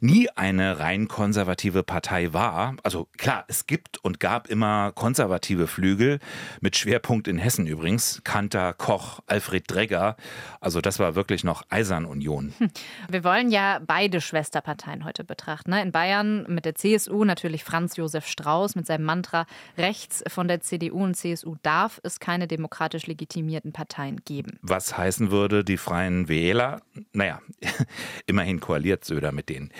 nie 0.00 0.28
eine 0.30 0.78
rein 0.78 1.08
konservative 1.08 1.82
Partei 1.82 2.32
war. 2.32 2.76
Also 2.82 3.08
klar, 3.16 3.44
es 3.48 3.66
gibt 3.66 3.98
und 3.98 4.20
gab 4.20 4.48
immer 4.48 4.92
konservative 4.92 5.66
Flügel, 5.66 6.18
mit 6.60 6.76
Schwerpunkt 6.76 7.28
in 7.28 7.38
Hessen 7.38 7.66
übrigens. 7.66 8.20
Kanter, 8.24 8.72
Koch, 8.72 9.20
Alfred 9.26 9.64
Dregger. 9.70 10.16
Also 10.60 10.80
das 10.80 10.98
war 10.98 11.14
wirklich 11.14 11.44
noch 11.44 11.62
Eisernunion. 11.70 12.54
Hm. 12.58 12.70
Wir 13.08 13.24
wollen 13.24 13.50
ja 13.50 13.80
beide 13.84 14.20
Schwesterparteien 14.20 15.04
heute 15.04 15.24
betrachten. 15.24 15.70
Ne? 15.70 15.82
In 15.82 15.92
Bayern 15.92 16.44
mit 16.48 16.64
der 16.64 16.74
CSU 16.74 17.24
natürlich 17.24 17.64
Franz 17.64 17.96
Josef 17.96 18.26
Strauß 18.26 18.74
mit 18.74 18.86
seinem 18.86 19.04
Mantra, 19.04 19.46
rechts 19.78 20.22
von 20.28 20.48
der 20.48 20.60
CDU 20.60 21.04
und 21.04 21.14
CSU 21.14 21.56
darf 21.62 22.00
es 22.02 22.20
keine 22.20 22.45
demokratisch 22.46 23.06
legitimierten 23.06 23.72
Parteien 23.72 24.20
geben. 24.24 24.58
Was 24.62 24.96
heißen 24.96 25.30
würde, 25.30 25.64
die 25.64 25.76
Freien 25.76 26.28
Wähler, 26.28 26.82
naja, 27.12 27.40
immerhin 28.26 28.60
koaliert 28.60 29.04
Söder 29.04 29.32
mit 29.32 29.48
denen. 29.48 29.72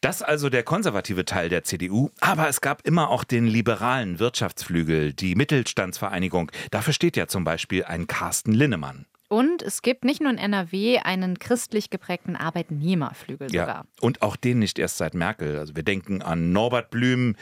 Das 0.00 0.22
also 0.22 0.48
der 0.48 0.62
konservative 0.62 1.24
Teil 1.24 1.48
der 1.48 1.64
CDU, 1.64 2.10
aber 2.20 2.48
es 2.48 2.60
gab 2.60 2.86
immer 2.86 3.10
auch 3.10 3.24
den 3.24 3.46
liberalen 3.46 4.20
Wirtschaftsflügel, 4.20 5.12
die 5.12 5.34
Mittelstandsvereinigung. 5.34 6.52
Dafür 6.70 6.92
steht 6.92 7.16
ja 7.16 7.26
zum 7.26 7.42
Beispiel 7.42 7.84
ein 7.84 8.06
Carsten 8.06 8.52
Linnemann. 8.52 9.06
Und 9.28 9.62
es 9.62 9.82
gibt 9.82 10.04
nicht 10.06 10.22
nur 10.22 10.30
in 10.30 10.38
NRW 10.38 11.00
einen 11.00 11.38
christlich 11.38 11.90
geprägten 11.90 12.34
Arbeitnehmerflügel 12.34 13.52
ja, 13.52 13.62
sogar. 13.62 13.86
Und 14.00 14.22
auch 14.22 14.36
den 14.36 14.58
nicht 14.58 14.78
erst 14.78 14.96
seit 14.96 15.12
Merkel. 15.12 15.58
Also 15.58 15.76
wir 15.76 15.82
denken 15.82 16.22
an 16.22 16.52
Norbert 16.52 16.90
Blüm, 16.90 17.36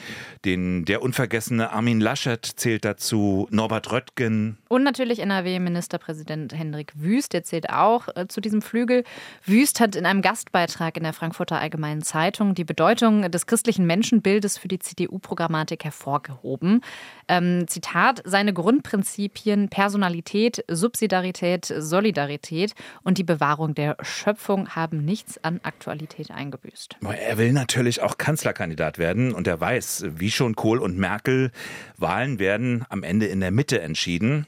den 0.44 0.84
der 0.84 1.00
unvergessene 1.00 1.70
Armin 1.70 2.00
Laschet 2.00 2.44
zählt 2.44 2.84
dazu, 2.84 3.46
Norbert 3.50 3.92
Röttgen. 3.92 4.58
Und 4.68 4.82
natürlich 4.82 5.20
NRW-Ministerpräsident 5.20 6.54
Hendrik 6.54 6.92
Wüst, 6.96 7.32
der 7.32 7.44
zählt 7.44 7.70
auch 7.70 8.08
äh, 8.16 8.26
zu 8.26 8.40
diesem 8.40 8.62
Flügel. 8.62 9.04
Wüst 9.44 9.78
hat 9.78 9.94
in 9.94 10.06
einem 10.06 10.22
Gastbeitrag 10.22 10.96
in 10.96 11.04
der 11.04 11.12
Frankfurter 11.12 11.60
Allgemeinen 11.60 12.02
Zeitung 12.02 12.56
die 12.56 12.64
Bedeutung 12.64 13.30
des 13.30 13.46
christlichen 13.46 13.86
Menschenbildes 13.86 14.58
für 14.58 14.66
die 14.66 14.80
CDU-Programmatik 14.80 15.84
hervorgehoben. 15.84 16.80
Ähm, 17.28 17.68
Zitat, 17.68 18.22
seine 18.24 18.52
Grundprinzipien 18.52 19.68
Personalität, 19.68 20.64
Subsidiarität, 20.68 21.75
Solidarität 21.80 22.74
und 23.02 23.18
die 23.18 23.24
Bewahrung 23.24 23.74
der 23.74 23.96
Schöpfung 24.02 24.70
haben 24.70 25.04
nichts 25.04 25.42
an 25.42 25.60
Aktualität 25.62 26.30
eingebüßt. 26.30 26.96
Er 27.02 27.38
will 27.38 27.52
natürlich 27.52 28.02
auch 28.02 28.18
Kanzlerkandidat 28.18 28.98
werden 28.98 29.32
und 29.32 29.46
er 29.46 29.60
weiß, 29.60 30.06
wie 30.16 30.30
schon 30.30 30.56
Kohl 30.56 30.78
und 30.78 30.96
Merkel, 30.98 31.50
Wahlen 31.96 32.38
werden 32.38 32.84
am 32.88 33.02
Ende 33.02 33.26
in 33.26 33.40
der 33.40 33.50
Mitte 33.50 33.80
entschieden. 33.80 34.46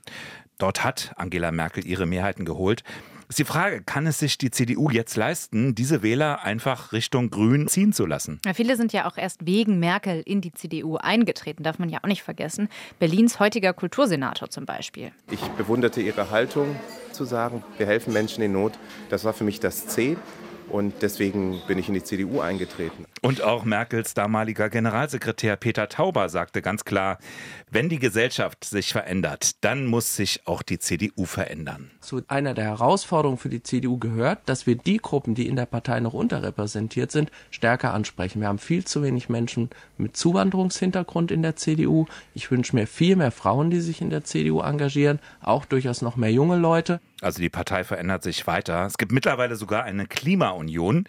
Dort 0.58 0.82
hat 0.82 1.12
Angela 1.16 1.52
Merkel 1.52 1.86
ihre 1.86 2.06
Mehrheiten 2.06 2.44
geholt. 2.44 2.82
Ist 3.28 3.38
die 3.38 3.44
Frage, 3.44 3.82
kann 3.82 4.06
es 4.06 4.20
sich 4.20 4.38
die 4.38 4.50
CDU 4.50 4.88
jetzt 4.88 5.14
leisten, 5.14 5.74
diese 5.74 6.02
Wähler 6.02 6.44
einfach 6.44 6.92
Richtung 6.92 7.28
Grün 7.28 7.68
ziehen 7.68 7.92
zu 7.92 8.06
lassen? 8.06 8.40
Ja, 8.46 8.54
viele 8.54 8.74
sind 8.74 8.94
ja 8.94 9.06
auch 9.06 9.18
erst 9.18 9.44
wegen 9.44 9.78
Merkel 9.78 10.22
in 10.24 10.40
die 10.40 10.50
CDU 10.50 10.96
eingetreten, 10.96 11.62
darf 11.62 11.78
man 11.78 11.90
ja 11.90 11.98
auch 12.02 12.08
nicht 12.08 12.22
vergessen. 12.22 12.70
Berlins 12.98 13.38
heutiger 13.38 13.74
Kultursenator 13.74 14.48
zum 14.48 14.64
Beispiel. 14.64 15.12
Ich 15.30 15.42
bewunderte 15.58 16.00
ihre 16.00 16.30
Haltung 16.30 16.74
zu 17.12 17.26
sagen, 17.26 17.62
wir 17.76 17.84
helfen 17.84 18.14
Menschen 18.14 18.42
in 18.42 18.52
Not. 18.52 18.78
Das 19.10 19.24
war 19.24 19.34
für 19.34 19.44
mich 19.44 19.60
das 19.60 19.86
C. 19.86 20.16
Und 20.70 20.94
deswegen 21.02 21.60
bin 21.66 21.78
ich 21.78 21.88
in 21.88 21.94
die 21.94 22.02
CDU 22.02 22.40
eingetreten. 22.40 23.06
Und 23.22 23.42
auch 23.42 23.64
Merkels 23.64 24.14
damaliger 24.14 24.68
Generalsekretär 24.68 25.56
Peter 25.56 25.88
Tauber 25.88 26.28
sagte 26.28 26.62
ganz 26.62 26.84
klar, 26.84 27.18
wenn 27.70 27.88
die 27.88 27.98
Gesellschaft 27.98 28.64
sich 28.64 28.92
verändert, 28.92 29.64
dann 29.64 29.86
muss 29.86 30.16
sich 30.16 30.46
auch 30.46 30.62
die 30.62 30.78
CDU 30.78 31.24
verändern. 31.24 31.90
Zu 32.00 32.22
einer 32.28 32.54
der 32.54 32.64
Herausforderungen 32.64 33.38
für 33.38 33.48
die 33.48 33.62
CDU 33.62 33.98
gehört, 33.98 34.40
dass 34.46 34.66
wir 34.66 34.76
die 34.76 34.98
Gruppen, 34.98 35.34
die 35.34 35.48
in 35.48 35.56
der 35.56 35.66
Partei 35.66 36.00
noch 36.00 36.14
unterrepräsentiert 36.14 37.10
sind, 37.10 37.30
stärker 37.50 37.92
ansprechen. 37.92 38.40
Wir 38.40 38.48
haben 38.48 38.58
viel 38.58 38.84
zu 38.84 39.02
wenig 39.02 39.28
Menschen 39.28 39.70
mit 39.96 40.16
Zuwanderungshintergrund 40.16 41.30
in 41.30 41.42
der 41.42 41.56
CDU. 41.56 42.06
Ich 42.34 42.50
wünsche 42.50 42.76
mir 42.76 42.86
viel 42.86 43.16
mehr 43.16 43.32
Frauen, 43.32 43.70
die 43.70 43.80
sich 43.80 44.00
in 44.00 44.10
der 44.10 44.24
CDU 44.24 44.60
engagieren, 44.60 45.18
auch 45.40 45.64
durchaus 45.64 46.02
noch 46.02 46.16
mehr 46.16 46.32
junge 46.32 46.56
Leute. 46.56 47.00
Also 47.20 47.40
die 47.40 47.48
Partei 47.48 47.82
verändert 47.82 48.22
sich 48.22 48.46
weiter. 48.46 48.86
Es 48.86 48.96
gibt 48.96 49.10
mittlerweile 49.12 49.56
sogar 49.56 49.84
eine 49.84 50.06
Klimaunion, 50.06 51.04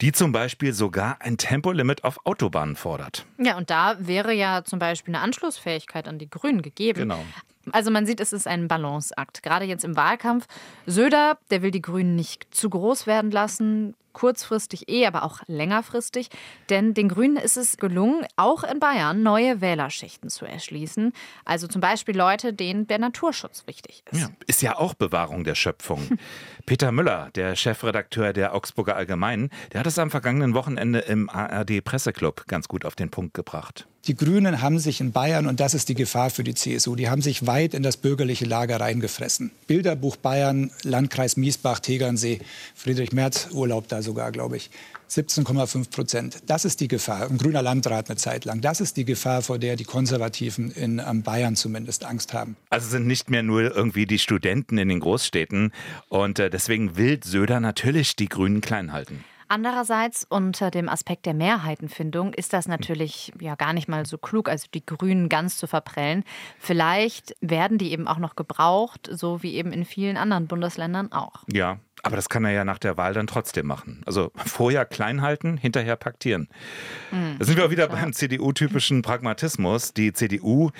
die 0.00 0.12
zum 0.12 0.32
Beispiel 0.32 0.72
sogar 0.72 1.18
ein 1.20 1.36
Tempolimit 1.38 2.04
auf 2.04 2.26
Autobahnen 2.26 2.74
fordert. 2.74 3.26
Ja, 3.38 3.56
und 3.56 3.70
da 3.70 3.96
wäre 4.00 4.32
ja 4.32 4.64
zum 4.64 4.78
Beispiel 4.78 5.14
eine 5.14 5.22
Anschlussfähigkeit 5.22 6.08
an 6.08 6.18
die 6.18 6.28
Grünen 6.28 6.62
gegeben. 6.62 7.00
Genau. 7.00 7.24
Also 7.70 7.92
man 7.92 8.06
sieht, 8.06 8.18
es 8.18 8.32
ist 8.32 8.48
ein 8.48 8.66
Balanceakt. 8.66 9.44
Gerade 9.44 9.64
jetzt 9.66 9.84
im 9.84 9.96
Wahlkampf. 9.96 10.46
Söder, 10.86 11.38
der 11.50 11.62
will 11.62 11.70
die 11.70 11.82
Grünen 11.82 12.16
nicht 12.16 12.52
zu 12.52 12.68
groß 12.68 13.06
werden 13.06 13.30
lassen 13.30 13.94
kurzfristig 14.12 14.88
eh, 14.88 15.06
aber 15.06 15.24
auch 15.24 15.40
längerfristig. 15.46 16.28
Denn 16.70 16.94
den 16.94 17.08
Grünen 17.08 17.36
ist 17.36 17.56
es 17.56 17.76
gelungen, 17.76 18.26
auch 18.36 18.64
in 18.64 18.80
Bayern 18.80 19.22
neue 19.22 19.60
Wählerschichten 19.60 20.30
zu 20.30 20.44
erschließen. 20.44 21.12
Also 21.44 21.66
zum 21.66 21.80
Beispiel 21.80 22.16
Leute, 22.16 22.52
denen 22.52 22.86
der 22.86 22.98
Naturschutz 22.98 23.66
wichtig 23.66 24.02
ist. 24.10 24.20
Ja, 24.20 24.30
ist 24.46 24.62
ja 24.62 24.78
auch 24.78 24.94
Bewahrung 24.94 25.44
der 25.44 25.54
Schöpfung. 25.54 26.18
Peter 26.66 26.92
Müller, 26.92 27.30
der 27.34 27.56
Chefredakteur 27.56 28.32
der 28.32 28.54
Augsburger 28.54 28.96
Allgemeinen, 28.96 29.50
der 29.72 29.80
hat 29.80 29.86
es 29.86 29.98
am 29.98 30.10
vergangenen 30.10 30.54
Wochenende 30.54 31.00
im 31.00 31.28
ARD 31.28 31.82
Presseclub 31.84 32.46
ganz 32.46 32.68
gut 32.68 32.84
auf 32.84 32.94
den 32.94 33.10
Punkt 33.10 33.34
gebracht. 33.34 33.86
Die 34.08 34.16
Grünen 34.16 34.60
haben 34.60 34.80
sich 34.80 35.00
in 35.00 35.12
Bayern, 35.12 35.46
und 35.46 35.60
das 35.60 35.74
ist 35.74 35.88
die 35.88 35.94
Gefahr 35.94 36.30
für 36.30 36.42
die 36.42 36.54
CSU, 36.54 36.96
die 36.96 37.08
haben 37.08 37.22
sich 37.22 37.46
weit 37.46 37.72
in 37.72 37.84
das 37.84 37.96
bürgerliche 37.96 38.44
Lager 38.44 38.80
reingefressen. 38.80 39.52
Bilderbuch 39.68 40.16
Bayern, 40.16 40.72
Landkreis 40.82 41.36
Miesbach, 41.36 41.78
Tegernsee, 41.78 42.40
Friedrich 42.74 43.12
Merz 43.12 43.50
Urlaub 43.52 43.86
da 43.86 44.01
sogar, 44.02 44.32
glaube 44.32 44.56
ich. 44.56 44.70
17,5 45.10 45.90
Prozent. 45.90 46.38
Das 46.46 46.64
ist 46.64 46.80
die 46.80 46.88
Gefahr. 46.88 47.28
Ein 47.28 47.38
grüner 47.38 47.62
Landrat 47.62 48.08
eine 48.08 48.16
Zeit 48.16 48.44
lang. 48.44 48.60
Das 48.60 48.80
ist 48.80 48.96
die 48.96 49.04
Gefahr, 49.04 49.42
vor 49.42 49.58
der 49.58 49.76
die 49.76 49.84
Konservativen 49.84 50.70
in 50.70 51.00
Bayern 51.22 51.56
zumindest 51.56 52.04
Angst 52.04 52.32
haben. 52.32 52.56
Also 52.70 52.88
sind 52.88 53.06
nicht 53.06 53.30
mehr 53.30 53.42
nur 53.42 53.74
irgendwie 53.74 54.06
die 54.06 54.18
Studenten 54.18 54.78
in 54.78 54.88
den 54.88 55.00
Großstädten. 55.00 55.72
Und 56.08 56.38
äh, 56.38 56.50
deswegen 56.50 56.96
will 56.96 57.20
Söder 57.22 57.60
natürlich 57.60 58.16
die 58.16 58.28
Grünen 58.28 58.60
klein 58.60 58.92
halten. 58.92 59.24
Andererseits 59.52 60.24
unter 60.30 60.70
dem 60.70 60.88
Aspekt 60.88 61.26
der 61.26 61.34
Mehrheitenfindung 61.34 62.32
ist 62.32 62.54
das 62.54 62.66
natürlich 62.66 63.34
ja 63.38 63.54
gar 63.54 63.74
nicht 63.74 63.86
mal 63.86 64.06
so 64.06 64.16
klug, 64.16 64.48
also 64.48 64.66
die 64.72 64.86
Grünen 64.86 65.28
ganz 65.28 65.58
zu 65.58 65.66
verprellen. 65.66 66.24
Vielleicht 66.58 67.36
werden 67.42 67.76
die 67.76 67.92
eben 67.92 68.08
auch 68.08 68.16
noch 68.16 68.34
gebraucht, 68.34 69.10
so 69.12 69.42
wie 69.42 69.52
eben 69.56 69.70
in 69.70 69.84
vielen 69.84 70.16
anderen 70.16 70.46
Bundesländern 70.46 71.12
auch. 71.12 71.44
Ja, 71.52 71.76
aber 72.04 72.16
das 72.16 72.28
kann 72.28 72.44
er 72.44 72.50
ja 72.50 72.64
nach 72.64 72.78
der 72.78 72.96
Wahl 72.96 73.14
dann 73.14 73.28
trotzdem 73.28 73.66
machen. 73.66 74.02
Also 74.06 74.32
vorher 74.34 74.84
klein 74.84 75.22
halten, 75.22 75.56
hinterher 75.56 75.94
paktieren. 75.94 76.48
Mhm. 77.12 77.36
Da 77.38 77.44
sind 77.44 77.56
wir 77.56 77.64
auch 77.64 77.70
wieder 77.70 77.86
beim 77.86 78.12
CDU-typischen 78.12 79.02
Pragmatismus. 79.02 79.94
Die 79.94 80.12
CDU, 80.12 80.70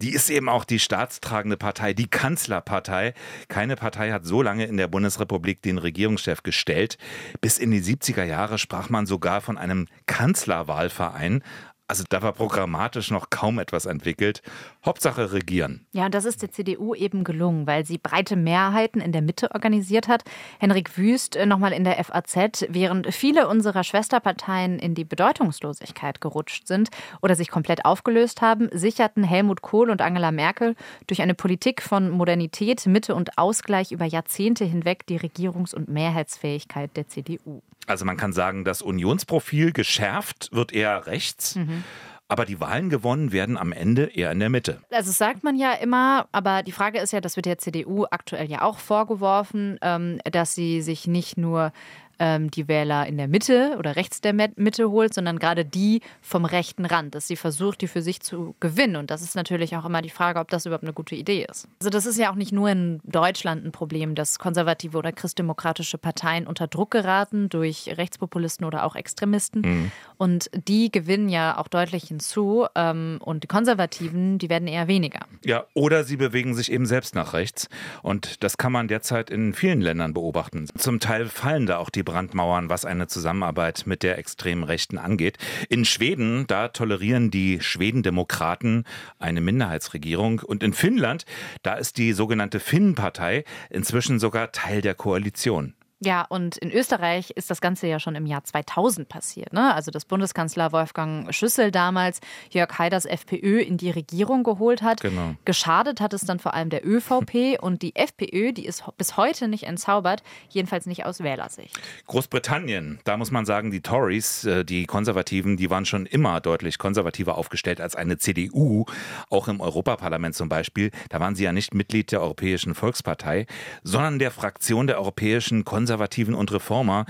die 0.00 0.10
ist 0.10 0.30
eben 0.30 0.48
auch 0.48 0.64
die 0.64 0.78
staatstragende 0.78 1.56
Partei, 1.56 1.94
die 1.94 2.06
Kanzlerpartei. 2.06 3.14
Keine 3.48 3.74
Partei 3.74 4.12
hat 4.12 4.24
so 4.24 4.40
lange 4.40 4.66
in 4.66 4.76
der 4.76 4.86
Bundesrepublik 4.86 5.62
den 5.62 5.78
Regierungschef 5.78 6.44
gestellt. 6.44 6.96
Bis 7.40 7.58
in 7.58 7.72
die 7.72 7.82
70er 7.82 8.17
Jahre 8.26 8.58
sprach 8.58 8.90
man 8.90 9.06
sogar 9.06 9.40
von 9.40 9.58
einem 9.58 9.86
Kanzlerwahlverein. 10.06 11.42
Also 11.90 12.04
da 12.06 12.20
war 12.20 12.34
programmatisch 12.34 13.10
noch 13.10 13.30
kaum 13.30 13.58
etwas 13.58 13.86
entwickelt. 13.86 14.42
Hauptsache 14.84 15.32
regieren. 15.32 15.86
Ja, 15.92 16.04
und 16.04 16.14
das 16.14 16.26
ist 16.26 16.42
der 16.42 16.50
CDU 16.50 16.94
eben 16.94 17.24
gelungen, 17.24 17.66
weil 17.66 17.86
sie 17.86 17.96
breite 17.96 18.36
Mehrheiten 18.36 19.00
in 19.00 19.10
der 19.10 19.22
Mitte 19.22 19.52
organisiert 19.52 20.06
hat. 20.06 20.22
Henrik 20.60 20.98
Wüst 20.98 21.34
äh, 21.34 21.46
nochmal 21.46 21.72
in 21.72 21.84
der 21.84 22.04
FAZ, 22.04 22.66
während 22.68 23.14
viele 23.14 23.48
unserer 23.48 23.84
Schwesterparteien 23.84 24.78
in 24.78 24.94
die 24.94 25.06
Bedeutungslosigkeit 25.06 26.20
gerutscht 26.20 26.66
sind 26.66 26.90
oder 27.22 27.34
sich 27.34 27.48
komplett 27.48 27.86
aufgelöst 27.86 28.42
haben, 28.42 28.68
sicherten 28.70 29.24
Helmut 29.24 29.62
Kohl 29.62 29.88
und 29.88 30.02
Angela 30.02 30.30
Merkel 30.30 30.74
durch 31.06 31.22
eine 31.22 31.34
Politik 31.34 31.80
von 31.80 32.10
Modernität, 32.10 32.84
Mitte 32.84 33.14
und 33.14 33.38
Ausgleich 33.38 33.92
über 33.92 34.04
Jahrzehnte 34.04 34.66
hinweg 34.66 35.06
die 35.06 35.18
Regierungs- 35.18 35.74
und 35.74 35.88
Mehrheitsfähigkeit 35.88 36.94
der 36.98 37.08
CDU. 37.08 37.62
Also 37.88 38.04
man 38.04 38.16
kann 38.16 38.32
sagen, 38.32 38.64
das 38.64 38.82
Unionsprofil 38.82 39.72
geschärft 39.72 40.50
wird 40.52 40.72
eher 40.72 41.06
rechts. 41.06 41.56
Mhm. 41.56 41.84
aber 42.30 42.44
die 42.44 42.60
Wahlen 42.60 42.90
gewonnen 42.90 43.32
werden 43.32 43.56
am 43.56 43.72
Ende 43.72 44.04
eher 44.14 44.30
in 44.30 44.38
der 44.38 44.50
Mitte. 44.50 44.82
Also 44.90 45.08
das 45.08 45.16
sagt 45.16 45.44
man 45.44 45.56
ja 45.56 45.72
immer, 45.72 46.28
aber 46.30 46.62
die 46.62 46.72
Frage 46.72 46.98
ist 46.98 47.12
ja, 47.12 47.22
das 47.22 47.36
wird 47.36 47.46
der 47.46 47.56
CDU 47.56 48.04
aktuell 48.10 48.50
ja 48.50 48.60
auch 48.60 48.78
vorgeworfen, 48.78 49.78
ähm, 49.80 50.20
dass 50.30 50.54
sie 50.54 50.82
sich 50.82 51.06
nicht 51.06 51.38
nur 51.38 51.72
ähm, 52.18 52.50
die 52.50 52.68
Wähler 52.68 53.06
in 53.06 53.16
der 53.16 53.28
Mitte 53.28 53.76
oder 53.78 53.96
rechts 53.96 54.20
der 54.20 54.34
Mitte 54.34 54.90
holt, 54.90 55.14
sondern 55.14 55.38
gerade 55.38 55.64
die 55.64 56.00
vom 56.20 56.44
rechten 56.44 56.84
Rand, 56.84 57.14
dass 57.14 57.28
sie 57.28 57.36
versucht, 57.36 57.80
die 57.80 57.88
für 57.88 58.02
sich 58.02 58.20
zu 58.20 58.54
gewinnen. 58.60 58.96
Und 58.96 59.10
das 59.10 59.22
ist 59.22 59.36
natürlich 59.36 59.76
auch 59.76 59.84
immer 59.84 60.02
die 60.02 60.10
Frage, 60.10 60.40
ob 60.40 60.48
das 60.50 60.66
überhaupt 60.66 60.84
eine 60.84 60.92
gute 60.92 61.14
Idee 61.14 61.46
ist. 61.48 61.68
Also 61.80 61.90
das 61.90 62.06
ist 62.06 62.18
ja 62.18 62.30
auch 62.30 62.34
nicht 62.34 62.52
nur 62.52 62.68
in 62.70 63.00
Deutschland 63.04 63.64
ein 63.64 63.72
Problem, 63.72 64.14
dass 64.14 64.38
konservative 64.38 64.96
oder 64.98 65.12
christdemokratische 65.12 65.98
Parteien 65.98 66.46
unter 66.46 66.66
Druck 66.66 66.90
geraten 66.90 67.48
durch 67.48 67.90
Rechtspopulisten 67.96 68.66
oder 68.66 68.84
auch 68.84 68.96
Extremisten. 68.96 69.62
Mhm. 69.62 69.92
Und 70.16 70.50
die 70.66 70.90
gewinnen 70.90 71.28
ja 71.28 71.56
auch 71.58 71.68
deutlich 71.68 72.04
hinzu. 72.04 72.66
Ähm, 72.74 73.18
und 73.20 73.44
die 73.44 73.48
Konservativen, 73.48 74.38
die 74.38 74.48
werden 74.48 74.68
eher 74.68 74.88
weniger. 74.88 75.20
Ja, 75.44 75.64
oder 75.74 76.04
sie 76.04 76.16
bewegen 76.16 76.54
sich 76.54 76.72
eben 76.72 76.86
selbst 76.86 77.14
nach 77.14 77.32
rechts. 77.32 77.68
Und 78.02 78.42
das 78.42 78.56
kann 78.56 78.72
man 78.72 78.88
derzeit 78.88 79.30
in 79.30 79.52
vielen 79.52 79.80
Ländern 79.80 80.14
beobachten. 80.14 80.66
Zum 80.76 81.00
Teil 81.00 81.26
fallen 81.26 81.66
da 81.66 81.78
auch 81.78 81.90
die 81.90 82.02
Brandmauern, 82.08 82.70
was 82.70 82.86
eine 82.86 83.06
Zusammenarbeit 83.06 83.82
mit 83.84 84.02
der 84.02 84.16
extremen 84.16 84.64
Rechten 84.64 84.96
angeht. 84.96 85.36
In 85.68 85.84
Schweden, 85.84 86.46
da 86.46 86.68
tolerieren 86.68 87.30
die 87.30 87.60
Schwedendemokraten 87.60 88.84
eine 89.18 89.42
Minderheitsregierung. 89.42 90.40
Und 90.40 90.62
in 90.62 90.72
Finnland, 90.72 91.26
da 91.62 91.74
ist 91.74 91.98
die 91.98 92.14
sogenannte 92.14 92.60
Finn-Partei 92.60 93.44
inzwischen 93.68 94.18
sogar 94.18 94.52
Teil 94.52 94.80
der 94.80 94.94
Koalition. 94.94 95.74
Ja, 96.00 96.22
und 96.28 96.56
in 96.58 96.70
Österreich 96.70 97.30
ist 97.30 97.50
das 97.50 97.60
Ganze 97.60 97.88
ja 97.88 97.98
schon 97.98 98.14
im 98.14 98.24
Jahr 98.24 98.44
2000 98.44 99.08
passiert. 99.08 99.52
Ne? 99.52 99.74
Also, 99.74 99.90
dass 99.90 100.04
Bundeskanzler 100.04 100.70
Wolfgang 100.70 101.34
Schüssel 101.34 101.72
damals 101.72 102.20
Jörg 102.50 102.78
Haiders 102.78 103.04
FPÖ 103.04 103.60
in 103.60 103.78
die 103.78 103.90
Regierung 103.90 104.44
geholt 104.44 104.82
hat. 104.82 105.00
Genau. 105.00 105.34
Geschadet 105.44 106.00
hat 106.00 106.12
es 106.12 106.20
dann 106.20 106.38
vor 106.38 106.54
allem 106.54 106.70
der 106.70 106.86
ÖVP 106.86 107.58
und 107.60 107.82
die 107.82 107.96
FPÖ, 107.96 108.52
die 108.52 108.66
ist 108.66 108.84
bis 108.96 109.16
heute 109.16 109.48
nicht 109.48 109.64
entzaubert, 109.64 110.22
jedenfalls 110.50 110.86
nicht 110.86 111.04
aus 111.04 111.20
Wählersicht. 111.20 111.76
Großbritannien, 112.06 113.00
da 113.02 113.16
muss 113.16 113.32
man 113.32 113.44
sagen, 113.44 113.72
die 113.72 113.80
Tories, 113.80 114.44
äh, 114.44 114.64
die 114.64 114.86
Konservativen, 114.86 115.56
die 115.56 115.68
waren 115.68 115.84
schon 115.84 116.06
immer 116.06 116.40
deutlich 116.40 116.78
konservativer 116.78 117.36
aufgestellt 117.36 117.80
als 117.80 117.96
eine 117.96 118.18
CDU. 118.18 118.84
Auch 119.30 119.48
im 119.48 119.60
Europaparlament 119.60 120.36
zum 120.36 120.48
Beispiel, 120.48 120.92
da 121.08 121.18
waren 121.18 121.34
sie 121.34 121.42
ja 121.42 121.50
nicht 121.50 121.74
Mitglied 121.74 122.12
der 122.12 122.20
Europäischen 122.20 122.76
Volkspartei, 122.76 123.46
sondern 123.82 124.20
der 124.20 124.30
Fraktion 124.30 124.86
der 124.86 124.98
Europäischen 124.98 125.64
Konservativen. 125.64 125.87
Konservativen 125.88 126.34
und 126.34 126.52
Reformer, 126.52 127.06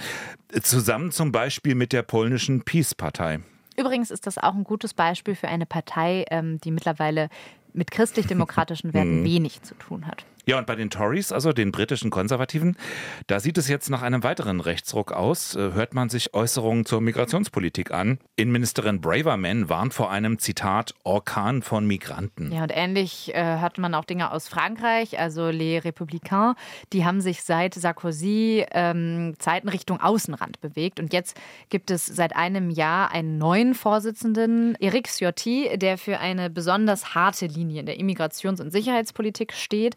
zusammen 0.63 1.11
zum 1.11 1.33
Beispiel 1.33 1.75
mit 1.75 1.93
der 1.93 2.03
polnischen 2.03 2.63
Peace-Partei. 2.63 3.41
Übrigens 3.77 4.13
ist 4.13 4.29
das 4.29 4.39
auch 4.39 4.55
ein 4.55 4.63
gutes 4.63 4.95
Beispiel 4.95 5.35
für 5.35 5.49
eine 5.49 5.67
Partei, 5.67 6.25
ähm, 6.31 6.61
die 6.61 6.71
mittlerweile 6.71 7.29
mit 7.73 7.91
christlich-demokratischen 7.91 8.95
Werten 8.95 9.21
mhm. 9.21 9.25
wenig 9.25 9.63
zu 9.63 9.75
tun 9.75 10.07
hat. 10.07 10.25
Ja, 10.49 10.57
und 10.57 10.67
bei 10.67 10.76
den 10.76 10.88
Tories, 10.88 11.31
also 11.31 11.52
den 11.52 11.73
britischen 11.73 12.09
Konservativen, 12.09 12.78
da 13.26 13.38
sieht 13.38 13.59
es 13.59 13.69
jetzt 13.69 13.90
nach 13.90 14.00
einem 14.00 14.23
weiteren 14.23 14.61
Rechtsruck 14.61 15.12
aus. 15.12 15.55
Äh, 15.55 15.75
hört 15.75 15.93
man 15.93 16.09
sich 16.09 16.33
Äußerungen 16.33 16.87
zur 16.87 17.02
Migrationspolitik 17.02 17.90
an. 17.90 18.19
Innenministerin 18.35 19.02
Braverman 19.02 19.69
warnt 19.69 19.93
vor 19.93 20.11
einem 20.11 20.38
Zitat 20.38 20.95
Orkan 21.05 21.61
von 21.61 21.87
Migranten. 21.87 22.50
Ja, 22.50 22.62
und 22.62 22.73
ähnlich 22.75 23.35
äh, 23.35 23.59
hört 23.61 23.76
man 23.76 23.95
auch 23.95 24.07
Dinge 24.07 24.33
aus 24.33 24.49
Frankreich, 24.49 25.19
also 25.19 25.50
Les 25.50 25.85
Républicains. 25.85 26.57
Die 26.95 27.05
haben 27.05 27.21
sich 27.21 27.43
seit 27.43 27.75
Sarkozy 27.75 28.64
ähm, 28.71 29.35
Zeiten 29.38 29.69
Richtung 29.69 30.00
Außenrand 30.00 30.62
bewegt. 30.62 30.99
Und 30.99 31.12
jetzt 31.12 31.38
gibt 31.69 31.90
es 31.90 32.07
seit 32.07 32.35
einem 32.35 32.71
Jahr 32.71 33.11
einen 33.11 33.37
neuen 33.37 33.75
Vorsitzenden, 33.75 34.76
Eric 34.81 35.09
Ciotti, 35.09 35.76
der 35.76 35.99
für 35.99 36.21
eine 36.21 36.49
besonders 36.49 37.14
harte 37.14 37.45
Linie 37.45 37.81
in 37.81 37.87
der 37.87 38.00
Immigrations- 38.00 38.62
und 38.62 38.71
Sicherheitspolitik 38.71 39.52
steht. 39.52 39.95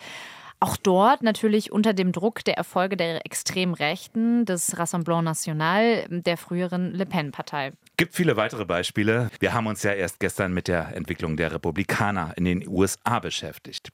Auch 0.63 0.77
dort 0.77 1.23
natürlich 1.23 1.71
unter 1.71 1.91
dem 1.91 2.11
Druck 2.11 2.43
der 2.43 2.55
Erfolge 2.55 2.95
der 2.95 3.25
extrem 3.25 3.73
Rechten, 3.73 4.45
des 4.45 4.77
Rassemblement 4.77 5.25
National, 5.25 6.05
der 6.07 6.37
früheren 6.37 6.93
Le 6.93 7.07
Pen-Partei. 7.07 7.73
Gibt 7.97 8.13
viele 8.13 8.37
weitere 8.37 8.63
Beispiele. 8.65 9.31
Wir 9.39 9.55
haben 9.55 9.65
uns 9.65 9.81
ja 9.81 9.93
erst 9.93 10.19
gestern 10.19 10.53
mit 10.53 10.67
der 10.67 10.95
Entwicklung 10.95 11.35
der 11.35 11.51
Republikaner 11.51 12.33
in 12.37 12.45
den 12.45 12.67
USA 12.67 13.17
beschäftigt. 13.17 13.89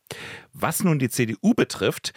Was 0.51 0.83
nun 0.83 0.99
die 0.99 1.09
CDU 1.09 1.53
betrifft, 1.53 2.11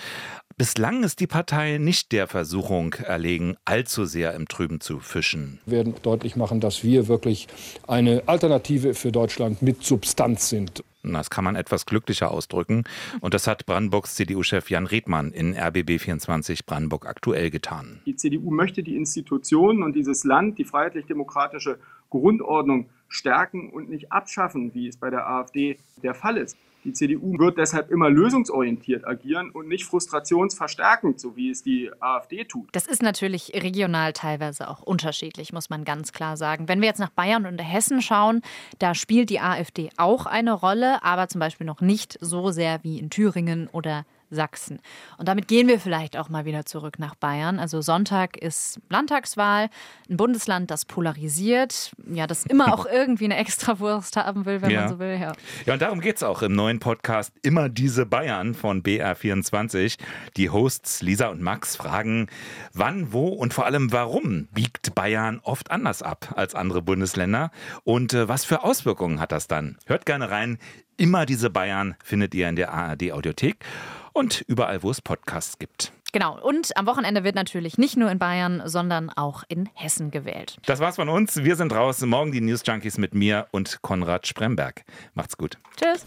Bislang 0.56 1.04
ist 1.04 1.20
die 1.20 1.26
Partei 1.26 1.78
nicht 1.78 2.12
der 2.12 2.26
Versuchung 2.26 2.92
erlegen, 2.92 3.56
allzu 3.64 4.04
sehr 4.04 4.34
im 4.34 4.46
Trüben 4.46 4.82
zu 4.82 5.00
fischen. 5.00 5.58
Wir 5.64 5.78
werden 5.78 5.94
deutlich 6.02 6.36
machen, 6.36 6.60
dass 6.60 6.84
wir 6.84 7.08
wirklich 7.08 7.48
eine 7.86 8.24
Alternative 8.26 8.92
für 8.92 9.10
Deutschland 9.10 9.62
mit 9.62 9.82
Substanz 9.82 10.50
sind. 10.50 10.84
Das 11.02 11.30
kann 11.30 11.44
man 11.44 11.56
etwas 11.56 11.86
glücklicher 11.86 12.30
ausdrücken. 12.30 12.84
Und 13.20 13.34
das 13.34 13.46
hat 13.46 13.66
Brandenburgs 13.66 14.14
CDU-Chef 14.16 14.70
Jan 14.70 14.86
Redmann 14.86 15.32
in 15.32 15.54
RBB24 15.54 16.66
Brandenburg 16.66 17.06
aktuell 17.06 17.50
getan. 17.50 18.00
Die 18.06 18.16
CDU 18.16 18.50
möchte 18.50 18.82
die 18.82 18.96
Institutionen 18.96 19.82
und 19.82 19.94
dieses 19.94 20.24
Land, 20.24 20.58
die 20.58 20.64
freiheitlich-demokratische 20.64 21.78
Grundordnung 22.10 22.90
stärken 23.08 23.70
und 23.70 23.88
nicht 23.88 24.12
abschaffen, 24.12 24.74
wie 24.74 24.88
es 24.88 24.96
bei 24.96 25.10
der 25.10 25.26
AfD 25.26 25.78
der 26.02 26.14
Fall 26.14 26.36
ist. 26.36 26.56
Die 26.84 26.92
CDU 26.92 27.38
wird 27.38 27.58
deshalb 27.58 27.90
immer 27.90 28.08
lösungsorientiert 28.08 29.06
agieren 29.06 29.50
und 29.50 29.68
nicht 29.68 29.84
frustrationsverstärkend, 29.84 31.20
so 31.20 31.36
wie 31.36 31.50
es 31.50 31.62
die 31.62 31.90
AfD 32.00 32.44
tut. 32.44 32.68
Das 32.72 32.86
ist 32.86 33.02
natürlich 33.02 33.52
regional 33.54 34.12
teilweise 34.12 34.68
auch 34.68 34.80
unterschiedlich, 34.80 35.52
muss 35.52 35.68
man 35.68 35.84
ganz 35.84 36.12
klar 36.12 36.36
sagen. 36.36 36.68
Wenn 36.68 36.80
wir 36.80 36.88
jetzt 36.88 37.00
nach 37.00 37.10
Bayern 37.10 37.46
und 37.46 37.58
Hessen 37.58 38.00
schauen, 38.00 38.40
da 38.78 38.94
spielt 38.94 39.28
die 39.30 39.40
AfD 39.40 39.90
auch 39.96 40.26
eine 40.26 40.52
Rolle, 40.52 41.02
aber 41.02 41.28
zum 41.28 41.38
Beispiel 41.40 41.66
noch 41.66 41.80
nicht 41.80 42.18
so 42.20 42.50
sehr 42.50 42.82
wie 42.82 42.98
in 42.98 43.10
Thüringen 43.10 43.68
oder 43.72 44.06
Sachsen. 44.30 44.80
Und 45.18 45.28
damit 45.28 45.48
gehen 45.48 45.68
wir 45.68 45.80
vielleicht 45.80 46.16
auch 46.16 46.28
mal 46.28 46.44
wieder 46.44 46.64
zurück 46.64 46.98
nach 46.98 47.14
Bayern. 47.14 47.58
Also 47.58 47.80
Sonntag 47.80 48.36
ist 48.36 48.80
Landtagswahl, 48.88 49.68
ein 50.08 50.16
Bundesland, 50.16 50.70
das 50.70 50.84
polarisiert, 50.84 51.92
ja, 52.10 52.26
das 52.26 52.46
immer 52.46 52.72
auch 52.72 52.86
irgendwie 52.92 53.24
eine 53.24 53.36
Extrawurst 53.36 54.16
haben 54.16 54.46
will, 54.46 54.62
wenn 54.62 54.70
ja. 54.70 54.80
man 54.80 54.88
so 54.88 54.98
will. 54.98 55.18
Ja, 55.20 55.32
ja 55.66 55.72
und 55.72 55.82
darum 55.82 56.00
geht 56.00 56.16
es 56.16 56.22
auch 56.22 56.42
im 56.42 56.54
neuen 56.54 56.78
Podcast 56.78 57.32
Immer 57.42 57.68
diese 57.68 58.06
Bayern 58.06 58.54
von 58.54 58.82
BR24. 58.82 59.96
Die 60.36 60.50
Hosts 60.50 61.02
Lisa 61.02 61.28
und 61.28 61.42
Max 61.42 61.76
fragen, 61.76 62.28
wann, 62.72 63.12
wo 63.12 63.28
und 63.28 63.54
vor 63.54 63.66
allem 63.66 63.92
warum 63.92 64.48
biegt 64.52 64.94
Bayern 64.94 65.40
oft 65.42 65.70
anders 65.70 66.02
ab 66.02 66.32
als 66.36 66.54
andere 66.54 66.82
Bundesländer 66.82 67.50
und 67.84 68.14
äh, 68.14 68.28
was 68.28 68.44
für 68.44 68.62
Auswirkungen 68.62 69.20
hat 69.20 69.32
das 69.32 69.48
dann? 69.48 69.78
Hört 69.86 70.06
gerne 70.06 70.30
rein. 70.30 70.58
Immer 71.00 71.24
diese 71.24 71.48
Bayern 71.48 71.94
findet 72.04 72.34
ihr 72.34 72.46
in 72.46 72.56
der 72.56 72.74
ARD 72.74 73.12
Audiothek 73.12 73.64
und 74.12 74.42
überall, 74.42 74.82
wo 74.82 74.90
es 74.90 75.00
Podcasts 75.00 75.58
gibt. 75.58 75.92
Genau. 76.12 76.38
Und 76.38 76.76
am 76.76 76.84
Wochenende 76.84 77.24
wird 77.24 77.36
natürlich 77.36 77.78
nicht 77.78 77.96
nur 77.96 78.10
in 78.10 78.18
Bayern, 78.18 78.60
sondern 78.66 79.08
auch 79.08 79.42
in 79.48 79.70
Hessen 79.72 80.10
gewählt. 80.10 80.58
Das 80.66 80.78
war's 80.78 80.96
von 80.96 81.08
uns. 81.08 81.42
Wir 81.42 81.56
sind 81.56 81.72
raus. 81.72 82.02
Morgen 82.02 82.32
die 82.32 82.42
News 82.42 82.60
Junkies 82.66 82.98
mit 82.98 83.14
mir 83.14 83.46
und 83.50 83.80
Konrad 83.80 84.26
Spremberg. 84.26 84.84
Macht's 85.14 85.38
gut. 85.38 85.56
Tschüss. 85.78 86.04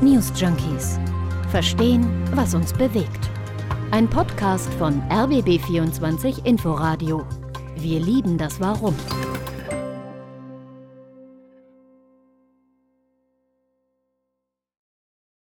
News 0.00 0.32
Junkies. 0.40 0.98
Verstehen, 1.50 2.08
was 2.34 2.54
uns 2.54 2.72
bewegt. 2.72 3.28
Ein 3.90 4.08
Podcast 4.08 4.72
von 4.78 5.02
RBB24 5.10 6.46
Inforadio. 6.46 7.26
Wir 7.76 8.00
lieben 8.00 8.38
das 8.38 8.58
Warum. 8.58 8.96